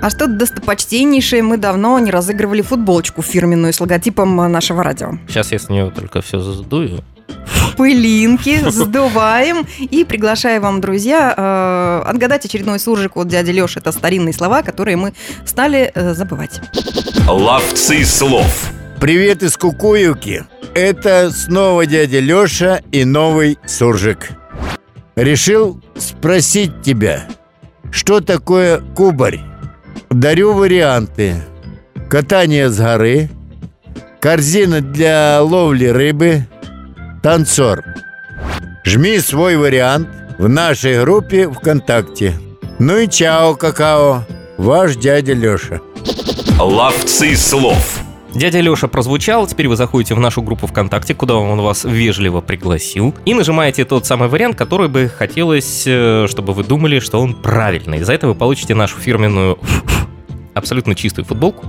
А 0.00 0.10
что 0.10 0.26
достопочтеннейшее, 0.26 1.42
мы 1.42 1.56
давно 1.56 1.98
не 1.98 2.10
разыгрывали 2.10 2.62
футболочку 2.62 3.22
фирменную 3.22 3.72
с 3.72 3.80
логотипом 3.80 4.36
нашего 4.50 4.82
радио. 4.82 5.18
Сейчас 5.28 5.52
я 5.52 5.58
с 5.58 5.68
нее 5.68 5.90
только 5.94 6.20
все 6.20 6.40
задую. 6.40 7.02
Пылинки 7.76 8.68
сдуваем 8.70 9.66
и 9.78 10.04
приглашаю 10.04 10.60
вам, 10.60 10.80
друзья, 10.80 11.34
э, 11.36 12.08
отгадать 12.08 12.44
очередной 12.44 12.78
суржик 12.78 13.16
от 13.16 13.28
дяди 13.28 13.50
Леши. 13.50 13.78
Это 13.78 13.92
старинные 13.92 14.32
слова, 14.32 14.62
которые 14.62 14.96
мы 14.96 15.14
стали 15.44 15.92
э, 15.94 16.14
забывать. 16.14 16.60
Ловцы 17.26 18.04
слов. 18.04 18.70
Привет 19.00 19.42
из 19.42 19.56
Кукуевки. 19.56 20.44
Это 20.74 21.30
снова 21.30 21.86
дядя 21.86 22.18
Леша 22.18 22.80
и 22.90 23.04
новый 23.04 23.58
суржик. 23.66 24.30
Решил 25.14 25.80
спросить 25.96 26.82
тебя, 26.82 27.26
что 27.90 28.20
такое 28.20 28.80
кубарь? 28.94 29.47
Дарю 30.10 30.54
варианты. 30.54 31.36
Катание 32.08 32.70
с 32.70 32.78
горы, 32.78 33.28
корзина 34.20 34.80
для 34.80 35.42
ловли 35.42 35.86
рыбы, 35.86 36.46
танцор. 37.22 37.84
Жми 38.84 39.18
свой 39.18 39.56
вариант 39.56 40.08
в 40.38 40.48
нашей 40.48 41.02
группе 41.02 41.50
ВКонтакте. 41.50 42.34
Ну 42.78 42.96
и 42.96 43.08
чао, 43.08 43.54
какао, 43.54 44.24
ваш 44.56 44.96
дядя 44.96 45.34
Леша. 45.34 45.80
Ловцы 46.58 47.36
слов. 47.36 48.00
Дядя 48.34 48.60
Леша 48.60 48.88
прозвучал, 48.88 49.46
теперь 49.46 49.68
вы 49.68 49.76
заходите 49.76 50.14
в 50.14 50.20
нашу 50.20 50.42
группу 50.42 50.66
ВКонтакте, 50.66 51.14
куда 51.14 51.36
он 51.36 51.60
вас 51.60 51.84
вежливо 51.84 52.40
пригласил, 52.40 53.14
и 53.24 53.34
нажимаете 53.34 53.84
тот 53.84 54.06
самый 54.06 54.28
вариант, 54.28 54.56
который 54.56 54.88
бы 54.88 55.08
хотелось, 55.08 55.84
э, 55.86 56.26
чтобы 56.28 56.52
вы 56.52 56.62
думали, 56.62 56.98
что 57.00 57.20
он 57.20 57.34
правильный. 57.34 58.02
За 58.02 58.12
это 58.12 58.28
вы 58.28 58.34
получите 58.34 58.74
нашу 58.74 58.98
фирменную 58.98 59.58
абсолютно 60.58 60.94
чистую 60.94 61.24
футболку. 61.24 61.66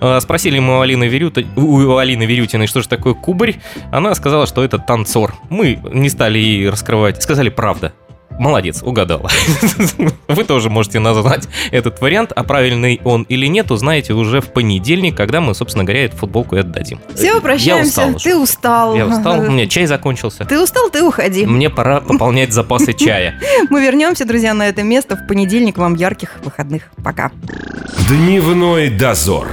Э, 0.00 0.20
Спросили 0.20 0.58
мы 0.58 0.78
у 0.78 0.80
Алины, 0.80 1.04
Верюта, 1.04 1.44
у 1.56 1.96
Алины 1.96 2.24
Верютиной, 2.24 2.66
что 2.66 2.80
же 2.82 2.88
такое 2.88 3.14
кубарь. 3.14 3.56
Она 3.92 4.14
сказала, 4.14 4.46
что 4.46 4.64
это 4.64 4.78
танцор. 4.78 5.34
Мы 5.50 5.78
не 5.92 6.08
стали 6.08 6.38
ей 6.38 6.68
раскрывать. 6.68 7.22
Сказали 7.22 7.48
правда. 7.48 7.92
Молодец, 8.38 8.82
угадала. 8.82 9.28
Вы 10.28 10.44
тоже 10.44 10.70
можете 10.70 11.00
назвать 11.00 11.48
этот 11.70 12.00
вариант, 12.00 12.32
а 12.34 12.44
правильный 12.44 13.00
он 13.04 13.24
или 13.24 13.46
нет, 13.46 13.70
узнаете 13.70 14.14
уже 14.14 14.40
в 14.40 14.52
понедельник, 14.52 15.16
когда 15.16 15.40
мы, 15.40 15.54
собственно 15.54 15.84
говоря, 15.84 16.04
эту 16.04 16.16
футболку 16.16 16.56
и 16.56 16.60
отдадим. 16.60 17.00
Все, 17.14 17.40
прощаемся. 17.40 18.02
Я 18.02 18.06
устал. 18.08 18.20
Ты 18.22 18.36
устал. 18.36 18.94
Я 18.94 19.06
устал, 19.06 19.40
у 19.40 19.50
меня 19.50 19.66
чай 19.68 19.86
закончился. 19.86 20.44
Ты 20.44 20.60
устал, 20.60 20.90
ты 20.90 21.02
уходи. 21.02 21.46
Мне 21.46 21.70
пора 21.70 22.00
пополнять 22.00 22.52
запасы 22.52 22.92
чая. 22.98 23.40
Мы 23.70 23.82
вернемся, 23.82 24.24
друзья, 24.24 24.54
на 24.54 24.68
это 24.68 24.82
место 24.82 25.16
в 25.16 25.26
понедельник. 25.26 25.78
Вам 25.78 25.94
ярких 25.94 26.36
выходных. 26.44 26.90
Пока. 27.02 27.32
Дневной 28.08 28.90
дозор. 28.90 29.48